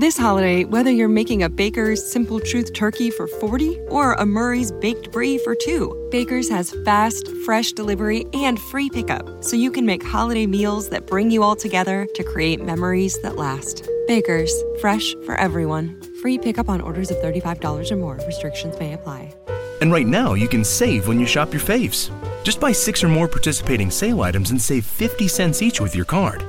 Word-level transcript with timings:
This 0.00 0.16
holiday, 0.16 0.64
whether 0.64 0.90
you're 0.90 1.10
making 1.10 1.42
a 1.42 1.50
Baker's 1.50 2.02
Simple 2.02 2.40
Truth 2.40 2.72
turkey 2.72 3.10
for 3.10 3.26
40 3.26 3.78
or 3.88 4.14
a 4.14 4.24
Murray's 4.24 4.72
Baked 4.72 5.12
Brie 5.12 5.36
for 5.36 5.54
two, 5.54 6.08
Baker's 6.10 6.48
has 6.48 6.74
fast, 6.86 7.28
fresh 7.44 7.72
delivery 7.72 8.24
and 8.32 8.58
free 8.58 8.88
pickup, 8.88 9.44
so 9.44 9.56
you 9.56 9.70
can 9.70 9.84
make 9.84 10.02
holiday 10.02 10.46
meals 10.46 10.88
that 10.88 11.06
bring 11.06 11.30
you 11.30 11.42
all 11.42 11.54
together 11.54 12.08
to 12.14 12.24
create 12.24 12.64
memories 12.64 13.20
that 13.20 13.36
last. 13.36 13.86
Baker's, 14.06 14.50
fresh 14.80 15.14
for 15.26 15.34
everyone. 15.34 16.00
Free 16.22 16.38
pickup 16.38 16.70
on 16.70 16.80
orders 16.80 17.10
of 17.10 17.18
$35 17.18 17.90
or 17.90 17.96
more. 17.96 18.18
Restrictions 18.26 18.78
may 18.80 18.94
apply. 18.94 19.34
And 19.82 19.92
right 19.92 20.06
now, 20.06 20.32
you 20.32 20.48
can 20.48 20.64
save 20.64 21.08
when 21.08 21.20
you 21.20 21.26
shop 21.26 21.52
your 21.52 21.60
faves. 21.60 22.10
Just 22.42 22.58
buy 22.58 22.72
six 22.72 23.04
or 23.04 23.08
more 23.08 23.28
participating 23.28 23.90
sale 23.90 24.22
items 24.22 24.50
and 24.50 24.62
save 24.62 24.86
50 24.86 25.28
cents 25.28 25.60
each 25.60 25.78
with 25.78 25.94
your 25.94 26.06
card. 26.06 26.42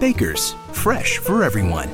Baker's, 0.00 0.54
fresh 0.72 1.18
for 1.18 1.44
everyone. 1.44 1.90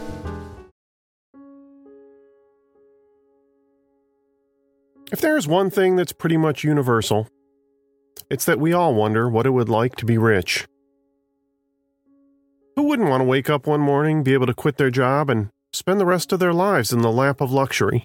If 5.12 5.20
there 5.20 5.36
is 5.36 5.48
one 5.48 5.70
thing 5.70 5.96
that's 5.96 6.12
pretty 6.12 6.36
much 6.36 6.62
universal, 6.62 7.26
it's 8.30 8.44
that 8.44 8.60
we 8.60 8.72
all 8.72 8.94
wonder 8.94 9.28
what 9.28 9.46
it 9.46 9.50
would 9.50 9.68
like 9.68 9.96
to 9.96 10.06
be 10.06 10.18
rich. 10.18 10.66
Who 12.76 12.84
wouldn't 12.84 13.08
want 13.08 13.20
to 13.20 13.26
wake 13.26 13.50
up 13.50 13.66
one 13.66 13.80
morning, 13.80 14.22
be 14.22 14.34
able 14.34 14.46
to 14.46 14.54
quit 14.54 14.76
their 14.76 14.90
job, 14.90 15.28
and 15.28 15.50
spend 15.72 15.98
the 16.00 16.06
rest 16.06 16.32
of 16.32 16.38
their 16.38 16.52
lives 16.52 16.92
in 16.92 17.00
the 17.02 17.10
lap 17.10 17.40
of 17.40 17.50
luxury? 17.50 18.04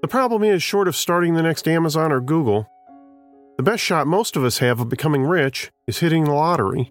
The 0.00 0.08
problem 0.08 0.42
is, 0.42 0.62
short 0.62 0.88
of 0.88 0.96
starting 0.96 1.34
the 1.34 1.42
next 1.42 1.68
Amazon 1.68 2.10
or 2.10 2.22
Google, 2.22 2.66
the 3.58 3.62
best 3.62 3.84
shot 3.84 4.06
most 4.06 4.34
of 4.34 4.44
us 4.44 4.58
have 4.58 4.80
of 4.80 4.88
becoming 4.88 5.24
rich 5.24 5.70
is 5.86 5.98
hitting 5.98 6.24
the 6.24 6.32
lottery. 6.32 6.90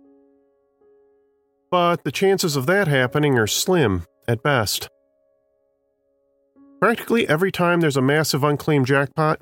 But 1.71 2.03
the 2.03 2.11
chances 2.11 2.55
of 2.55 2.67
that 2.67 2.87
happening 2.87 3.39
are 3.39 3.47
slim 3.47 4.05
at 4.27 4.43
best. 4.43 4.89
Practically 6.81 7.27
every 7.27 7.51
time 7.51 7.81
there's 7.81 7.97
a 7.97 8.01
massive 8.01 8.41
unclaimed 8.41 8.85
jackpot, 8.85 9.41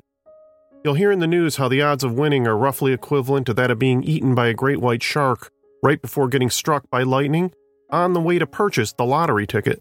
you'll 0.84 0.94
hear 0.94 1.12
in 1.12 1.20
the 1.20 1.26
news 1.26 1.56
how 1.56 1.68
the 1.68 1.80
odds 1.80 2.02
of 2.02 2.14
winning 2.14 2.48
are 2.48 2.56
roughly 2.56 2.92
equivalent 2.92 3.46
to 3.46 3.54
that 3.54 3.70
of 3.70 3.78
being 3.78 4.02
eaten 4.02 4.34
by 4.34 4.48
a 4.48 4.54
great 4.54 4.80
white 4.80 5.04
shark 5.04 5.50
right 5.80 6.02
before 6.02 6.26
getting 6.26 6.50
struck 6.50 6.90
by 6.90 7.04
lightning 7.04 7.52
on 7.90 8.12
the 8.12 8.20
way 8.20 8.40
to 8.40 8.46
purchase 8.46 8.92
the 8.92 9.04
lottery 9.04 9.46
ticket. 9.46 9.80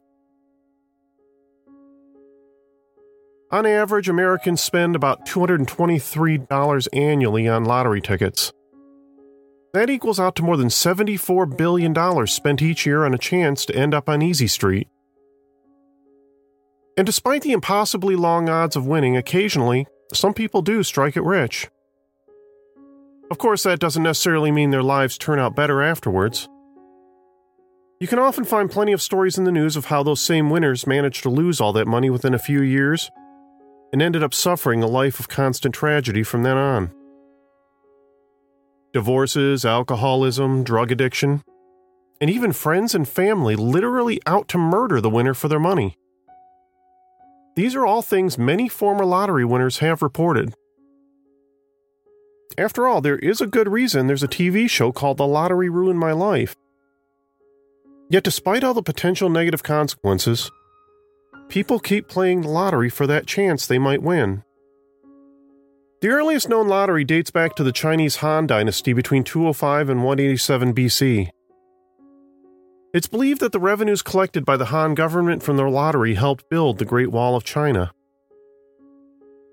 On 3.50 3.66
average, 3.66 4.08
Americans 4.08 4.62
spend 4.62 4.96
about 4.96 5.26
$223 5.26 6.88
annually 6.94 7.48
on 7.48 7.66
lottery 7.66 8.02
tickets. 8.02 8.52
That 9.74 9.90
equals 9.90 10.20
out 10.20 10.36
to 10.36 10.44
more 10.44 10.58
than 10.58 10.68
$74 10.68 11.58
billion 11.58 12.28
spent 12.28 12.62
each 12.62 12.86
year 12.86 13.04
on 13.04 13.14
a 13.14 13.18
chance 13.18 13.66
to 13.66 13.76
end 13.76 13.94
up 13.94 14.10
on 14.10 14.22
Easy 14.22 14.48
Street. 14.48 14.88
And 16.98 17.06
despite 17.06 17.44
the 17.44 17.52
impossibly 17.52 18.16
long 18.16 18.50
odds 18.50 18.76
of 18.76 18.88
winning, 18.88 19.16
occasionally, 19.16 19.86
some 20.12 20.34
people 20.34 20.64
do 20.64 20.82
strike 20.82 21.16
it 21.16 21.24
rich. 21.24 21.70
Of 23.30 23.38
course, 23.38 23.64
that 23.64 23.80
doesn't 23.80 24.04
necessarily 24.04 24.52
mean 24.52 24.72
their 24.72 24.84
lives 24.84 25.18
turn 25.18 25.38
out 25.38 25.56
better 25.56 25.84
afterwards. 25.84 26.50
You 28.00 28.08
can 28.08 28.20
often 28.20 28.46
find 28.46 28.72
plenty 28.72 28.94
of 28.94 29.02
stories 29.02 29.38
in 29.38 29.44
the 29.44 29.52
news 29.52 29.76
of 29.76 29.86
how 29.86 30.02
those 30.02 30.22
same 30.22 30.50
winners 30.50 30.88
managed 30.88 31.24
to 31.24 31.30
lose 31.30 31.62
all 31.62 31.74
that 31.74 31.88
money 31.88 32.10
within 32.10 32.34
a 32.34 32.40
few 32.40 32.62
years 32.62 33.12
and 33.92 34.02
ended 34.02 34.24
up 34.24 34.34
suffering 34.34 34.82
a 34.82 34.88
life 34.88 35.20
of 35.20 35.30
constant 35.30 35.76
tragedy 35.76 36.24
from 36.24 36.44
then 36.44 36.58
on. 36.58 36.92
Divorces, 38.94 39.66
alcoholism, 39.66 40.64
drug 40.64 40.92
addiction, 40.92 41.44
and 42.20 42.30
even 42.30 42.54
friends 42.54 42.96
and 42.96 43.08
family 43.08 43.56
literally 43.56 44.20
out 44.26 44.48
to 44.48 44.58
murder 44.58 45.02
the 45.02 45.10
winner 45.10 45.34
for 45.34 45.48
their 45.48 45.60
money. 45.60 45.98
These 47.58 47.74
are 47.74 47.88
all 47.88 48.04
things 48.04 48.38
many 48.38 48.70
former 48.70 49.04
lottery 49.04 49.44
winners 49.44 49.80
have 49.80 50.04
reported. 50.04 50.54
After 52.56 52.88
all, 52.88 53.02
there 53.02 53.18
is 53.18 53.42
a 53.42 53.48
good 53.48 53.68
reason 53.68 54.06
there's 54.06 54.22
a 54.22 54.28
TV 54.28 54.70
show 54.70 54.92
called 54.92 55.18
The 55.18 55.26
Lottery 55.26 55.68
Ruined 55.68 55.98
My 55.98 56.12
Life. 56.12 56.56
Yet, 58.12 58.24
despite 58.24 58.64
all 58.64 58.76
the 58.76 58.84
potential 58.84 59.28
negative 59.28 59.64
consequences, 59.64 60.52
people 61.50 61.80
keep 61.80 62.08
playing 62.08 62.42
the 62.42 62.50
lottery 62.50 62.92
for 62.92 63.08
that 63.08 63.26
chance 63.26 63.66
they 63.66 63.80
might 63.80 64.04
win. 64.04 64.44
The 66.02 66.10
earliest 66.10 66.50
known 66.50 66.68
lottery 66.68 67.06
dates 67.06 67.32
back 67.32 67.56
to 67.56 67.64
the 67.64 67.72
Chinese 67.72 68.18
Han 68.18 68.46
Dynasty 68.46 68.94
between 68.94 69.24
205 69.24 69.90
and 69.90 70.04
187 70.04 70.76
BC. 70.76 71.30
It's 72.98 73.06
believed 73.06 73.42
that 73.42 73.52
the 73.52 73.60
revenues 73.60 74.02
collected 74.02 74.44
by 74.44 74.58
the 74.58 74.66
Han 74.74 74.96
government 74.96 75.44
from 75.44 75.56
the 75.56 75.70
lottery 75.70 76.16
helped 76.16 76.50
build 76.50 76.80
the 76.80 76.84
Great 76.84 77.12
Wall 77.12 77.36
of 77.36 77.44
China. 77.44 77.92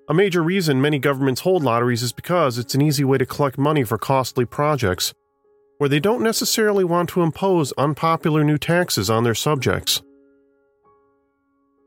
A 0.09 0.15
major 0.15 0.43
reason 0.43 0.81
many 0.81 0.99
governments 0.99 1.43
hold 1.43 1.63
lotteries 1.63 2.03
is 2.03 2.15
because 2.15 2.57
it's 2.57 2.75
an 2.75 2.81
easy 2.81 3.05
way 3.05 3.19
to 3.19 3.27
collect 3.27 3.59
money 3.59 3.85
for 3.85 3.99
costly 3.99 4.47
projects, 4.47 5.13
where 5.77 5.91
they 5.91 6.01
don't 6.01 6.23
necessarily 6.23 6.85
want 6.85 7.11
to 7.11 7.21
impose 7.21 7.73
unpopular 7.73 8.45
new 8.45 8.57
taxes 8.57 9.11
on 9.11 9.25
their 9.25 9.35
subjects. 9.35 10.01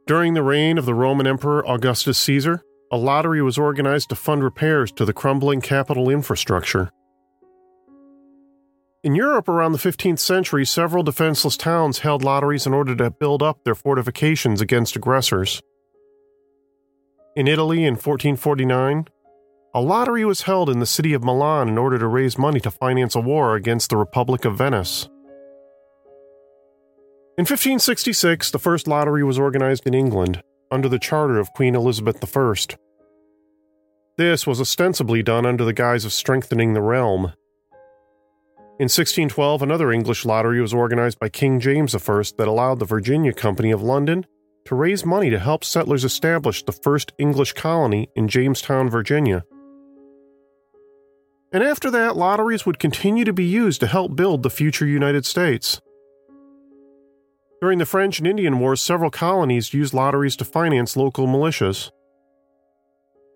During 0.05 0.35
the 0.35 0.43
reign 0.43 0.77
of 0.77 0.85
the 0.85 0.93
Roman 0.93 1.25
Emperor 1.25 1.67
Augustus 1.67 2.19
Caesar, 2.19 2.61
a 2.91 2.97
lottery 2.97 3.41
was 3.41 3.57
organized 3.57 4.09
to 4.09 4.15
fund 4.15 4.43
repairs 4.43 4.91
to 4.91 5.05
the 5.05 5.11
crumbling 5.11 5.61
capital 5.61 6.07
infrastructure. 6.07 6.91
In 9.03 9.13
Europe 9.13 9.47
around 9.47 9.73
the 9.73 9.77
15th 9.77 10.19
century, 10.19 10.65
several 10.65 11.03
defenseless 11.03 11.55
towns 11.55 11.99
held 11.99 12.23
lotteries 12.23 12.65
in 12.65 12.73
order 12.73 12.95
to 12.95 13.11
build 13.11 13.43
up 13.43 13.63
their 13.63 13.75
fortifications 13.75 14.59
against 14.59 14.95
aggressors. 14.95 15.61
In 17.35 17.47
Italy 17.47 17.83
in 17.83 17.93
1449, 17.93 19.05
a 19.75 19.81
lottery 19.81 20.25
was 20.25 20.41
held 20.41 20.71
in 20.71 20.79
the 20.79 20.87
city 20.87 21.13
of 21.13 21.23
Milan 21.23 21.69
in 21.69 21.77
order 21.77 21.99
to 21.99 22.07
raise 22.07 22.39
money 22.39 22.59
to 22.59 22.71
finance 22.71 23.13
a 23.13 23.19
war 23.19 23.53
against 23.53 23.91
the 23.91 23.97
Republic 23.97 24.45
of 24.45 24.57
Venice. 24.57 25.03
In 27.37 27.43
1566, 27.43 28.49
the 28.49 28.57
first 28.57 28.87
lottery 28.87 29.23
was 29.23 29.37
organized 29.37 29.85
in 29.85 29.93
England 29.93 30.41
under 30.71 30.89
the 30.89 30.97
charter 30.97 31.37
of 31.37 31.53
Queen 31.53 31.75
Elizabeth 31.75 32.35
I. 32.35 32.53
This 34.17 34.47
was 34.47 34.59
ostensibly 34.59 35.21
done 35.21 35.45
under 35.45 35.63
the 35.63 35.73
guise 35.73 36.03
of 36.03 36.13
strengthening 36.13 36.73
the 36.73 36.81
realm 36.81 37.33
in 38.79 38.85
1612, 38.85 39.63
another 39.63 39.91
English 39.91 40.23
lottery 40.23 40.61
was 40.61 40.71
organized 40.71 41.17
by 41.17 41.29
King 41.29 41.59
James 41.59 41.95
I 41.95 41.99
that 41.99 42.47
allowed 42.47 42.77
the 42.77 42.85
Virginia 42.85 43.33
Company 43.33 43.71
of 43.71 43.81
London 43.81 44.23
to 44.65 44.75
raise 44.75 45.03
money 45.03 45.31
to 45.31 45.39
help 45.39 45.63
settlers 45.63 46.03
establish 46.03 46.61
the 46.61 46.71
first 46.71 47.11
English 47.17 47.53
colony 47.53 48.07
in 48.15 48.27
Jamestown, 48.27 48.87
Virginia. 48.87 49.43
And 51.51 51.63
after 51.63 51.89
that, 51.89 52.17
lotteries 52.17 52.67
would 52.67 52.77
continue 52.77 53.25
to 53.25 53.33
be 53.33 53.45
used 53.45 53.79
to 53.79 53.87
help 53.87 54.15
build 54.15 54.43
the 54.43 54.51
future 54.51 54.85
United 54.85 55.25
States. 55.25 55.81
During 57.59 57.79
the 57.79 57.85
French 57.87 58.19
and 58.19 58.27
Indian 58.27 58.59
Wars, 58.59 58.79
several 58.79 59.09
colonies 59.09 59.73
used 59.73 59.95
lotteries 59.95 60.35
to 60.35 60.45
finance 60.45 60.95
local 60.95 61.25
militias. 61.25 61.89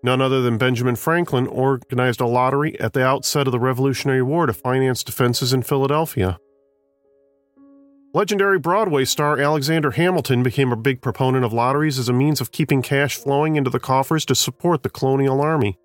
None 0.04 0.20
other 0.20 0.42
than 0.42 0.58
Benjamin 0.58 0.96
Franklin 0.96 1.46
organized 1.46 2.20
a 2.20 2.26
lottery 2.26 2.78
at 2.80 2.92
the 2.92 3.04
outset 3.04 3.46
of 3.46 3.52
the 3.52 3.60
Revolutionary 3.60 4.22
War 4.22 4.46
to 4.46 4.52
finance 4.52 5.04
defenses 5.04 5.52
in 5.52 5.62
Philadelphia. 5.62 6.38
Legendary 8.12 8.58
Broadway 8.58 9.04
star 9.04 9.38
Alexander 9.38 9.92
Hamilton 9.92 10.42
became 10.42 10.72
a 10.72 10.76
big 10.76 11.00
proponent 11.00 11.44
of 11.44 11.52
lotteries 11.52 11.98
as 11.98 12.08
a 12.08 12.12
means 12.12 12.40
of 12.40 12.52
keeping 12.52 12.82
cash 12.82 13.16
flowing 13.16 13.56
into 13.56 13.70
the 13.70 13.80
coffers 13.80 14.26
to 14.26 14.34
support 14.34 14.82
the 14.82 14.90
colonial 14.90 15.40
army. 15.40 15.78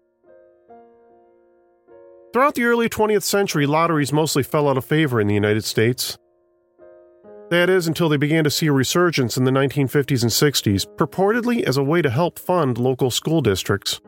Throughout 2.33 2.55
the 2.55 2.65
early 2.65 2.89
20th 2.89 3.23
century, 3.23 3.65
lotteries 3.65 4.11
mostly 4.11 4.43
fell 4.43 4.67
out 4.67 4.77
of 4.77 4.83
favor 4.83 5.21
in 5.21 5.27
the 5.27 5.33
United 5.33 5.63
States. 5.63 6.17
That 7.49 7.69
is, 7.69 7.87
until 7.87 8.09
they 8.09 8.17
began 8.17 8.43
to 8.43 8.51
see 8.51 8.67
a 8.67 8.73
resurgence 8.73 9.37
in 9.37 9.45
the 9.45 9.51
1950s 9.51 10.21
and 10.21 10.31
60s, 10.31 10.85
purportedly 10.97 11.63
as 11.63 11.77
a 11.77 11.83
way 11.83 12.01
to 12.01 12.09
help 12.09 12.37
fund 12.37 12.77
local 12.77 13.09
school 13.09 13.39
districts. 13.39 14.01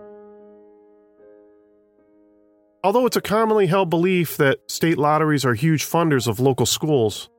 Although 2.81 3.05
it's 3.05 3.17
a 3.17 3.21
commonly 3.21 3.67
held 3.67 3.89
belief 3.89 4.37
that 4.37 4.59
state 4.71 4.97
lotteries 4.97 5.43
are 5.43 5.53
huge 5.53 5.85
funders 5.85 6.27
of 6.27 6.39
local 6.39 6.65
schools, 6.65 7.29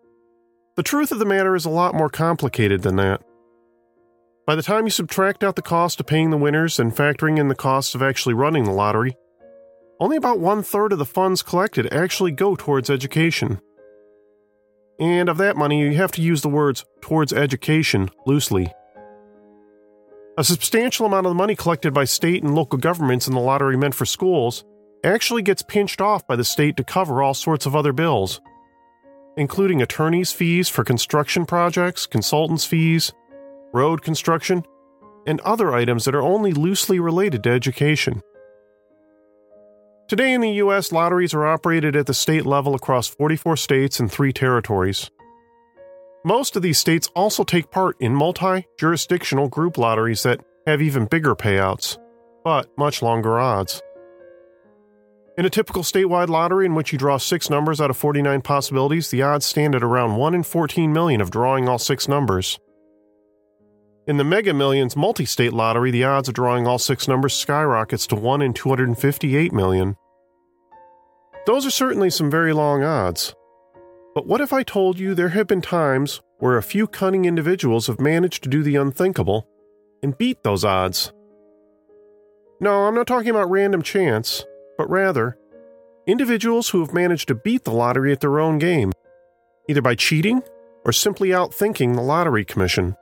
the 0.76 0.82
truth 0.82 1.12
of 1.12 1.18
the 1.18 1.24
matter 1.24 1.56
is 1.56 1.64
a 1.64 1.70
lot 1.70 1.94
more 1.94 2.10
complicated 2.10 2.82
than 2.82 2.96
that. 2.96 3.22
By 4.46 4.54
the 4.54 4.62
time 4.62 4.84
you 4.84 4.90
subtract 4.90 5.42
out 5.42 5.56
the 5.56 5.62
cost 5.62 5.98
of 5.98 6.06
paying 6.06 6.30
the 6.30 6.36
winners 6.36 6.78
and 6.78 6.94
factoring 6.94 7.38
in 7.38 7.48
the 7.48 7.54
cost 7.54 7.94
of 7.94 8.02
actually 8.02 8.34
running 8.34 8.64
the 8.64 8.72
lottery, 8.72 9.16
only 9.98 10.18
about 10.18 10.40
one 10.40 10.62
third 10.62 10.92
of 10.92 10.98
the 10.98 11.06
funds 11.06 11.42
collected 11.42 11.90
actually 11.92 12.32
go 12.32 12.54
towards 12.54 12.90
education. 12.90 13.60
And 14.98 15.30
of 15.30 15.38
that 15.38 15.56
money, 15.56 15.80
you 15.80 15.94
have 15.94 16.12
to 16.12 16.22
use 16.22 16.42
the 16.42 16.48
words 16.50 16.84
towards 17.00 17.32
education 17.32 18.10
loosely. 18.26 18.72
A 20.36 20.44
substantial 20.44 21.06
amount 21.06 21.26
of 21.26 21.30
the 21.30 21.34
money 21.34 21.54
collected 21.54 21.94
by 21.94 22.04
state 22.04 22.42
and 22.42 22.54
local 22.54 22.78
governments 22.78 23.26
in 23.26 23.34
the 23.34 23.40
lottery 23.40 23.76
meant 23.76 23.94
for 23.94 24.04
schools 24.04 24.64
actually 25.04 25.42
gets 25.42 25.62
pinched 25.62 26.00
off 26.00 26.26
by 26.26 26.36
the 26.36 26.44
state 26.44 26.76
to 26.76 26.84
cover 26.84 27.22
all 27.22 27.34
sorts 27.34 27.66
of 27.66 27.74
other 27.74 27.92
bills, 27.92 28.40
including 29.36 29.80
attorneys' 29.80 30.32
fees 30.32 30.68
for 30.68 30.84
construction 30.84 31.46
projects, 31.46 32.06
consultants' 32.06 32.64
fees, 32.64 33.12
road 33.72 34.02
construction, 34.02 34.64
and 35.26 35.40
other 35.40 35.74
items 35.74 36.04
that 36.04 36.14
are 36.14 36.22
only 36.22 36.52
loosely 36.52 36.98
related 36.98 37.42
to 37.44 37.50
education. 37.50 38.22
Today 40.08 40.32
in 40.32 40.40
the 40.40 40.54
U.S., 40.54 40.90
lotteries 40.90 41.34
are 41.34 41.46
operated 41.46 41.94
at 41.94 42.06
the 42.06 42.14
state 42.14 42.44
level 42.44 42.74
across 42.74 43.06
44 43.06 43.56
states 43.56 44.00
and 44.00 44.10
three 44.10 44.32
territories. 44.32 45.08
Most 46.24 46.56
of 46.56 46.62
these 46.62 46.78
states 46.78 47.08
also 47.14 47.44
take 47.44 47.70
part 47.70 47.96
in 48.00 48.14
multi 48.14 48.66
jurisdictional 48.78 49.48
group 49.48 49.78
lotteries 49.78 50.24
that 50.24 50.40
have 50.66 50.82
even 50.82 51.06
bigger 51.06 51.36
payouts, 51.36 51.96
but 52.44 52.76
much 52.76 53.02
longer 53.02 53.38
odds. 53.38 53.80
In 55.40 55.46
a 55.46 55.48
typical 55.48 55.82
statewide 55.82 56.28
lottery 56.28 56.66
in 56.66 56.74
which 56.74 56.92
you 56.92 56.98
draw 56.98 57.16
six 57.16 57.48
numbers 57.48 57.80
out 57.80 57.88
of 57.88 57.96
49 57.96 58.42
possibilities, 58.42 59.08
the 59.08 59.22
odds 59.22 59.46
stand 59.46 59.74
at 59.74 59.82
around 59.82 60.16
1 60.16 60.34
in 60.34 60.42
14 60.42 60.92
million 60.92 61.22
of 61.22 61.30
drawing 61.30 61.66
all 61.66 61.78
six 61.78 62.06
numbers. 62.06 62.58
In 64.06 64.18
the 64.18 64.22
Mega 64.22 64.52
Millions 64.52 64.96
multi 64.96 65.24
state 65.24 65.54
lottery, 65.54 65.90
the 65.90 66.04
odds 66.04 66.28
of 66.28 66.34
drawing 66.34 66.66
all 66.66 66.78
six 66.78 67.08
numbers 67.08 67.32
skyrockets 67.32 68.06
to 68.08 68.16
1 68.16 68.42
in 68.42 68.52
258 68.52 69.50
million. 69.50 69.96
Those 71.46 71.64
are 71.64 71.70
certainly 71.70 72.10
some 72.10 72.30
very 72.30 72.52
long 72.52 72.82
odds. 72.82 73.34
But 74.14 74.26
what 74.26 74.42
if 74.42 74.52
I 74.52 74.62
told 74.62 74.98
you 74.98 75.14
there 75.14 75.30
have 75.30 75.46
been 75.46 75.62
times 75.62 76.20
where 76.36 76.58
a 76.58 76.62
few 76.62 76.86
cunning 76.86 77.24
individuals 77.24 77.86
have 77.86 77.98
managed 77.98 78.42
to 78.42 78.50
do 78.50 78.62
the 78.62 78.76
unthinkable 78.76 79.48
and 80.02 80.18
beat 80.18 80.42
those 80.42 80.66
odds? 80.66 81.14
No, 82.60 82.82
I'm 82.82 82.94
not 82.94 83.06
talking 83.06 83.30
about 83.30 83.48
random 83.48 83.80
chance, 83.80 84.44
but 84.80 84.88
rather 84.88 85.36
individuals 86.06 86.70
who 86.70 86.80
have 86.80 86.94
managed 86.94 87.28
to 87.28 87.34
beat 87.34 87.64
the 87.64 87.70
lottery 87.70 88.12
at 88.12 88.20
their 88.20 88.40
own 88.40 88.56
game, 88.56 88.94
either 89.68 89.82
by 89.82 89.94
cheating 89.94 90.42
or 90.86 90.90
simply 90.90 91.28
outthinking 91.28 91.94
the 91.94 92.00
lottery 92.00 92.46
commission. 92.46 92.96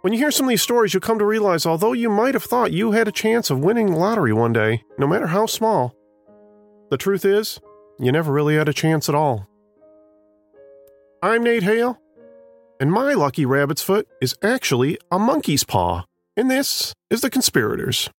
When 0.00 0.12
you 0.12 0.18
hear 0.18 0.32
some 0.32 0.46
of 0.46 0.50
these 0.50 0.62
stories, 0.62 0.92
you'll 0.92 1.00
come 1.00 1.20
to 1.20 1.24
realize 1.24 1.64
although 1.64 1.92
you 1.92 2.10
might 2.10 2.34
have 2.34 2.42
thought 2.42 2.72
you 2.72 2.90
had 2.90 3.06
a 3.06 3.12
chance 3.12 3.50
of 3.50 3.60
winning 3.60 3.92
the 3.92 3.98
lottery 3.98 4.32
one 4.32 4.52
day, 4.52 4.82
no 4.98 5.06
matter 5.06 5.28
how 5.28 5.46
small, 5.46 5.94
the 6.90 6.98
truth 6.98 7.24
is, 7.24 7.60
you 8.00 8.10
never 8.10 8.32
really 8.32 8.56
had 8.56 8.68
a 8.68 8.72
chance 8.72 9.08
at 9.08 9.14
all. 9.14 9.46
I'm 11.22 11.44
Nate 11.44 11.62
Hale, 11.62 12.00
and 12.80 12.90
my 12.90 13.14
lucky 13.14 13.46
rabbit's 13.46 13.82
foot 13.82 14.08
is 14.20 14.34
actually 14.42 14.98
a 15.08 15.20
monkey's 15.20 15.62
paw, 15.62 16.04
and 16.36 16.50
this 16.50 16.94
is 17.10 17.20
The 17.20 17.30
Conspirators. 17.30 18.10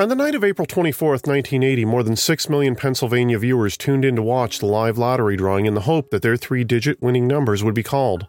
On 0.00 0.08
the 0.08 0.16
night 0.16 0.34
of 0.34 0.42
April 0.42 0.64
24, 0.64 1.10
1980, 1.10 1.84
more 1.84 2.02
than 2.02 2.16
6 2.16 2.48
million 2.48 2.74
Pennsylvania 2.74 3.38
viewers 3.38 3.76
tuned 3.76 4.02
in 4.02 4.16
to 4.16 4.22
watch 4.22 4.58
the 4.58 4.64
live 4.64 4.96
lottery 4.96 5.36
drawing 5.36 5.66
in 5.66 5.74
the 5.74 5.82
hope 5.82 6.08
that 6.08 6.22
their 6.22 6.38
three 6.38 6.64
digit 6.64 7.02
winning 7.02 7.26
numbers 7.26 7.62
would 7.62 7.74
be 7.74 7.82
called. 7.82 8.26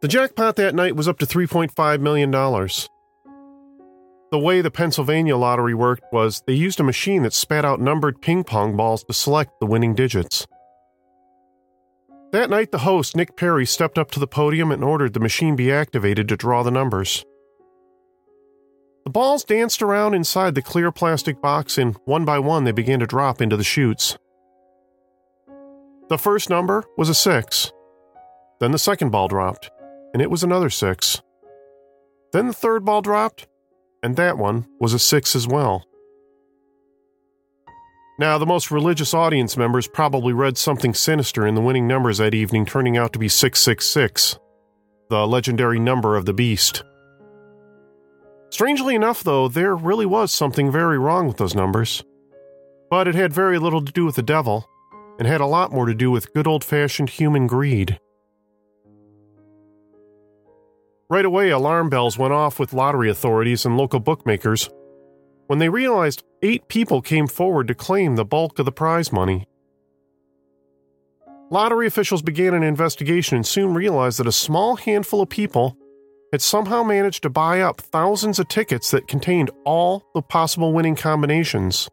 The 0.00 0.08
jackpot 0.08 0.56
that 0.56 0.74
night 0.74 0.96
was 0.96 1.06
up 1.06 1.20
to 1.20 1.24
$3.5 1.24 2.00
million. 2.00 2.32
The 4.32 4.38
way 4.40 4.60
the 4.60 4.72
Pennsylvania 4.72 5.36
lottery 5.36 5.72
worked 5.74 6.02
was 6.10 6.42
they 6.48 6.54
used 6.54 6.80
a 6.80 6.82
machine 6.82 7.22
that 7.22 7.32
spat 7.32 7.64
out 7.64 7.80
numbered 7.80 8.20
ping 8.20 8.42
pong 8.42 8.76
balls 8.76 9.04
to 9.04 9.12
select 9.12 9.52
the 9.60 9.66
winning 9.66 9.94
digits. 9.94 10.48
That 12.32 12.50
night, 12.50 12.72
the 12.72 12.78
host, 12.78 13.14
Nick 13.14 13.36
Perry, 13.36 13.64
stepped 13.64 13.98
up 13.98 14.10
to 14.10 14.18
the 14.18 14.26
podium 14.26 14.72
and 14.72 14.82
ordered 14.82 15.12
the 15.12 15.20
machine 15.20 15.54
be 15.54 15.70
activated 15.70 16.28
to 16.28 16.36
draw 16.36 16.64
the 16.64 16.72
numbers. 16.72 17.24
The 19.06 19.10
balls 19.10 19.44
danced 19.44 19.82
around 19.82 20.14
inside 20.14 20.56
the 20.56 20.62
clear 20.62 20.90
plastic 20.90 21.40
box, 21.40 21.78
and 21.78 21.96
one 22.06 22.24
by 22.24 22.40
one 22.40 22.64
they 22.64 22.72
began 22.72 22.98
to 22.98 23.06
drop 23.06 23.40
into 23.40 23.56
the 23.56 23.62
chutes. 23.62 24.18
The 26.08 26.18
first 26.18 26.50
number 26.50 26.82
was 26.98 27.08
a 27.08 27.14
six. 27.14 27.70
Then 28.58 28.72
the 28.72 28.80
second 28.80 29.10
ball 29.10 29.28
dropped, 29.28 29.70
and 30.12 30.20
it 30.20 30.28
was 30.28 30.42
another 30.42 30.70
six. 30.70 31.22
Then 32.32 32.48
the 32.48 32.52
third 32.52 32.84
ball 32.84 33.00
dropped, 33.00 33.46
and 34.02 34.16
that 34.16 34.38
one 34.38 34.66
was 34.80 34.92
a 34.92 34.98
six 34.98 35.36
as 35.36 35.46
well. 35.46 35.84
Now, 38.18 38.38
the 38.38 38.44
most 38.44 38.72
religious 38.72 39.14
audience 39.14 39.56
members 39.56 39.86
probably 39.86 40.32
read 40.32 40.58
something 40.58 40.94
sinister 40.94 41.46
in 41.46 41.54
the 41.54 41.60
winning 41.60 41.86
numbers 41.86 42.18
that 42.18 42.34
evening, 42.34 42.66
turning 42.66 42.96
out 42.96 43.12
to 43.12 43.20
be 43.20 43.28
666, 43.28 44.40
the 45.10 45.28
legendary 45.28 45.78
number 45.78 46.16
of 46.16 46.26
the 46.26 46.32
beast. 46.32 46.82
Strangely 48.56 48.94
enough, 48.94 49.22
though, 49.22 49.48
there 49.48 49.76
really 49.76 50.06
was 50.06 50.32
something 50.32 50.72
very 50.72 50.98
wrong 50.98 51.26
with 51.26 51.36
those 51.36 51.54
numbers. 51.54 52.02
But 52.88 53.06
it 53.06 53.14
had 53.14 53.30
very 53.30 53.58
little 53.58 53.84
to 53.84 53.92
do 53.92 54.06
with 54.06 54.14
the 54.14 54.22
devil, 54.22 54.66
and 55.18 55.28
had 55.28 55.42
a 55.42 55.46
lot 55.46 55.72
more 55.72 55.84
to 55.84 55.92
do 55.92 56.10
with 56.10 56.32
good 56.32 56.46
old 56.46 56.64
fashioned 56.64 57.10
human 57.10 57.46
greed. 57.46 58.00
Right 61.10 61.26
away, 61.26 61.50
alarm 61.50 61.90
bells 61.90 62.16
went 62.16 62.32
off 62.32 62.58
with 62.58 62.72
lottery 62.72 63.10
authorities 63.10 63.66
and 63.66 63.76
local 63.76 64.00
bookmakers 64.00 64.70
when 65.48 65.58
they 65.58 65.68
realized 65.68 66.24
eight 66.40 66.66
people 66.68 67.02
came 67.02 67.26
forward 67.26 67.68
to 67.68 67.74
claim 67.74 68.16
the 68.16 68.24
bulk 68.24 68.58
of 68.58 68.64
the 68.64 68.72
prize 68.72 69.12
money. 69.12 69.46
Lottery 71.50 71.86
officials 71.86 72.22
began 72.22 72.54
an 72.54 72.62
investigation 72.62 73.36
and 73.36 73.46
soon 73.46 73.74
realized 73.74 74.18
that 74.18 74.26
a 74.26 74.32
small 74.32 74.76
handful 74.76 75.20
of 75.20 75.28
people 75.28 75.76
had 76.36 76.42
somehow 76.42 76.82
managed 76.82 77.22
to 77.22 77.30
buy 77.30 77.62
up 77.62 77.80
thousands 77.80 78.38
of 78.38 78.46
tickets 78.46 78.90
that 78.90 79.08
contained 79.08 79.50
all 79.64 80.04
the 80.12 80.20
possible 80.20 80.74
winning 80.74 80.94
combinations. 80.94 81.88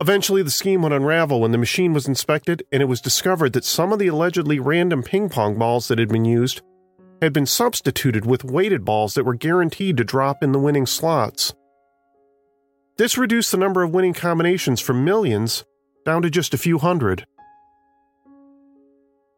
Eventually, 0.00 0.42
the 0.42 0.50
scheme 0.50 0.82
would 0.82 0.90
unravel 0.90 1.40
when 1.40 1.52
the 1.52 1.56
machine 1.56 1.92
was 1.92 2.08
inspected 2.08 2.64
and 2.72 2.82
it 2.82 2.86
was 2.86 3.00
discovered 3.00 3.52
that 3.52 3.64
some 3.64 3.92
of 3.92 4.00
the 4.00 4.08
allegedly 4.08 4.58
random 4.58 5.04
ping 5.04 5.28
pong 5.28 5.56
balls 5.56 5.86
that 5.86 6.00
had 6.00 6.08
been 6.08 6.24
used 6.24 6.62
had 7.22 7.32
been 7.32 7.46
substituted 7.46 8.26
with 8.26 8.42
weighted 8.42 8.84
balls 8.84 9.14
that 9.14 9.22
were 9.24 9.34
guaranteed 9.34 9.96
to 9.98 10.02
drop 10.02 10.42
in 10.42 10.50
the 10.50 10.58
winning 10.58 10.84
slots. 10.84 11.54
This 12.96 13.16
reduced 13.16 13.52
the 13.52 13.56
number 13.56 13.84
of 13.84 13.94
winning 13.94 14.14
combinations 14.14 14.80
from 14.80 15.04
millions 15.04 15.64
down 16.04 16.22
to 16.22 16.30
just 16.30 16.54
a 16.54 16.58
few 16.58 16.78
hundred. 16.78 17.24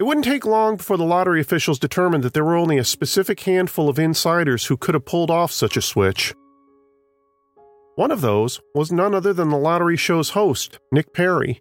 It 0.00 0.04
wouldn't 0.04 0.24
take 0.24 0.46
long 0.46 0.76
before 0.76 0.96
the 0.96 1.04
lottery 1.04 1.40
officials 1.40 1.80
determined 1.80 2.22
that 2.22 2.32
there 2.32 2.44
were 2.44 2.56
only 2.56 2.78
a 2.78 2.84
specific 2.84 3.40
handful 3.40 3.88
of 3.88 3.98
insiders 3.98 4.66
who 4.66 4.76
could 4.76 4.94
have 4.94 5.04
pulled 5.04 5.28
off 5.28 5.50
such 5.50 5.76
a 5.76 5.82
switch. 5.82 6.32
One 7.96 8.12
of 8.12 8.20
those 8.20 8.60
was 8.76 8.92
none 8.92 9.12
other 9.12 9.32
than 9.32 9.48
the 9.48 9.58
lottery 9.58 9.96
show's 9.96 10.30
host, 10.30 10.78
Nick 10.92 11.12
Perry. 11.12 11.60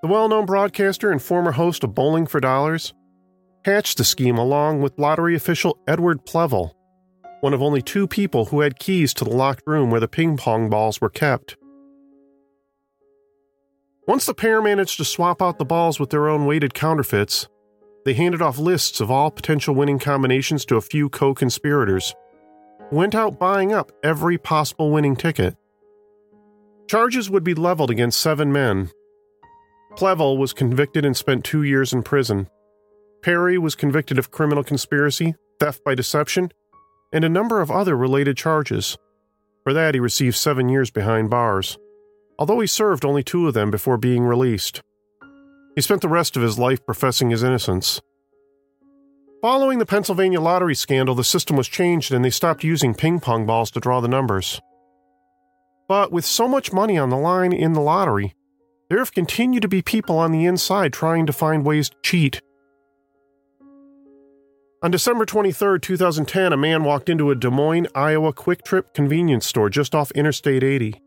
The 0.00 0.08
well 0.08 0.26
known 0.26 0.46
broadcaster 0.46 1.10
and 1.12 1.20
former 1.20 1.52
host 1.52 1.84
of 1.84 1.94
Bowling 1.94 2.26
for 2.26 2.40
Dollars 2.40 2.94
hatched 3.66 3.98
the 3.98 4.04
scheme 4.04 4.38
along 4.38 4.80
with 4.80 4.98
lottery 4.98 5.34
official 5.34 5.78
Edward 5.86 6.24
Plevel, 6.24 6.72
one 7.40 7.52
of 7.52 7.60
only 7.60 7.82
two 7.82 8.06
people 8.06 8.46
who 8.46 8.60
had 8.60 8.78
keys 8.78 9.12
to 9.14 9.24
the 9.24 9.30
locked 9.30 9.66
room 9.66 9.90
where 9.90 10.00
the 10.00 10.08
ping 10.08 10.38
pong 10.38 10.70
balls 10.70 10.98
were 10.98 11.10
kept. 11.10 11.58
Once 14.06 14.26
the 14.26 14.34
pair 14.34 14.60
managed 14.60 14.98
to 14.98 15.04
swap 15.04 15.40
out 15.40 15.56
the 15.58 15.64
balls 15.64 15.98
with 15.98 16.10
their 16.10 16.28
own 16.28 16.44
weighted 16.44 16.74
counterfeits, 16.74 17.48
they 18.04 18.12
handed 18.12 18.42
off 18.42 18.58
lists 18.58 19.00
of 19.00 19.10
all 19.10 19.30
potential 19.30 19.74
winning 19.74 19.98
combinations 19.98 20.66
to 20.66 20.76
a 20.76 20.82
few 20.82 21.08
co 21.08 21.32
conspirators, 21.32 22.14
went 22.92 23.14
out 23.14 23.38
buying 23.38 23.72
up 23.72 23.90
every 24.02 24.36
possible 24.36 24.90
winning 24.90 25.16
ticket. 25.16 25.56
Charges 26.86 27.30
would 27.30 27.44
be 27.44 27.54
leveled 27.54 27.90
against 27.90 28.20
seven 28.20 28.52
men. 28.52 28.90
Plevel 29.96 30.36
was 30.36 30.52
convicted 30.52 31.06
and 31.06 31.16
spent 31.16 31.42
two 31.42 31.62
years 31.62 31.94
in 31.94 32.02
prison. 32.02 32.46
Perry 33.22 33.56
was 33.56 33.74
convicted 33.74 34.18
of 34.18 34.30
criminal 34.30 34.62
conspiracy, 34.62 35.34
theft 35.58 35.82
by 35.82 35.94
deception, 35.94 36.52
and 37.10 37.24
a 37.24 37.28
number 37.30 37.62
of 37.62 37.70
other 37.70 37.96
related 37.96 38.36
charges. 38.36 38.98
For 39.62 39.72
that, 39.72 39.94
he 39.94 40.00
received 40.00 40.36
seven 40.36 40.68
years 40.68 40.90
behind 40.90 41.30
bars 41.30 41.78
although 42.38 42.60
he 42.60 42.66
served 42.66 43.04
only 43.04 43.22
two 43.22 43.48
of 43.48 43.54
them 43.54 43.70
before 43.70 43.96
being 43.96 44.24
released. 44.24 44.80
He 45.74 45.82
spent 45.82 46.02
the 46.02 46.08
rest 46.08 46.36
of 46.36 46.42
his 46.42 46.58
life 46.58 46.84
professing 46.86 47.30
his 47.30 47.42
innocence. 47.42 48.00
Following 49.42 49.78
the 49.78 49.86
Pennsylvania 49.86 50.40
lottery 50.40 50.74
scandal, 50.74 51.14
the 51.14 51.24
system 51.24 51.56
was 51.56 51.68
changed 51.68 52.12
and 52.12 52.24
they 52.24 52.30
stopped 52.30 52.64
using 52.64 52.94
ping 52.94 53.20
pong 53.20 53.44
balls 53.44 53.70
to 53.72 53.80
draw 53.80 54.00
the 54.00 54.08
numbers. 54.08 54.60
But 55.88 56.12
with 56.12 56.24
so 56.24 56.48
much 56.48 56.72
money 56.72 56.96
on 56.96 57.10
the 57.10 57.18
line 57.18 57.52
in 57.52 57.74
the 57.74 57.80
lottery, 57.80 58.34
there 58.88 58.98
have 58.98 59.12
continued 59.12 59.62
to 59.62 59.68
be 59.68 59.82
people 59.82 60.18
on 60.18 60.32
the 60.32 60.46
inside 60.46 60.92
trying 60.92 61.26
to 61.26 61.32
find 61.32 61.64
ways 61.64 61.90
to 61.90 61.96
cheat. 62.02 62.40
On 64.82 64.90
December 64.90 65.24
23, 65.24 65.80
2010, 65.80 66.52
a 66.52 66.56
man 66.56 66.84
walked 66.84 67.08
into 67.08 67.30
a 67.30 67.34
Des 67.34 67.50
Moines, 67.50 67.88
Iowa 67.94 68.32
QuikTrip 68.32 68.94
convenience 68.94 69.46
store 69.46 69.70
just 69.70 69.94
off 69.94 70.10
Interstate 70.12 70.62
80. 70.62 71.00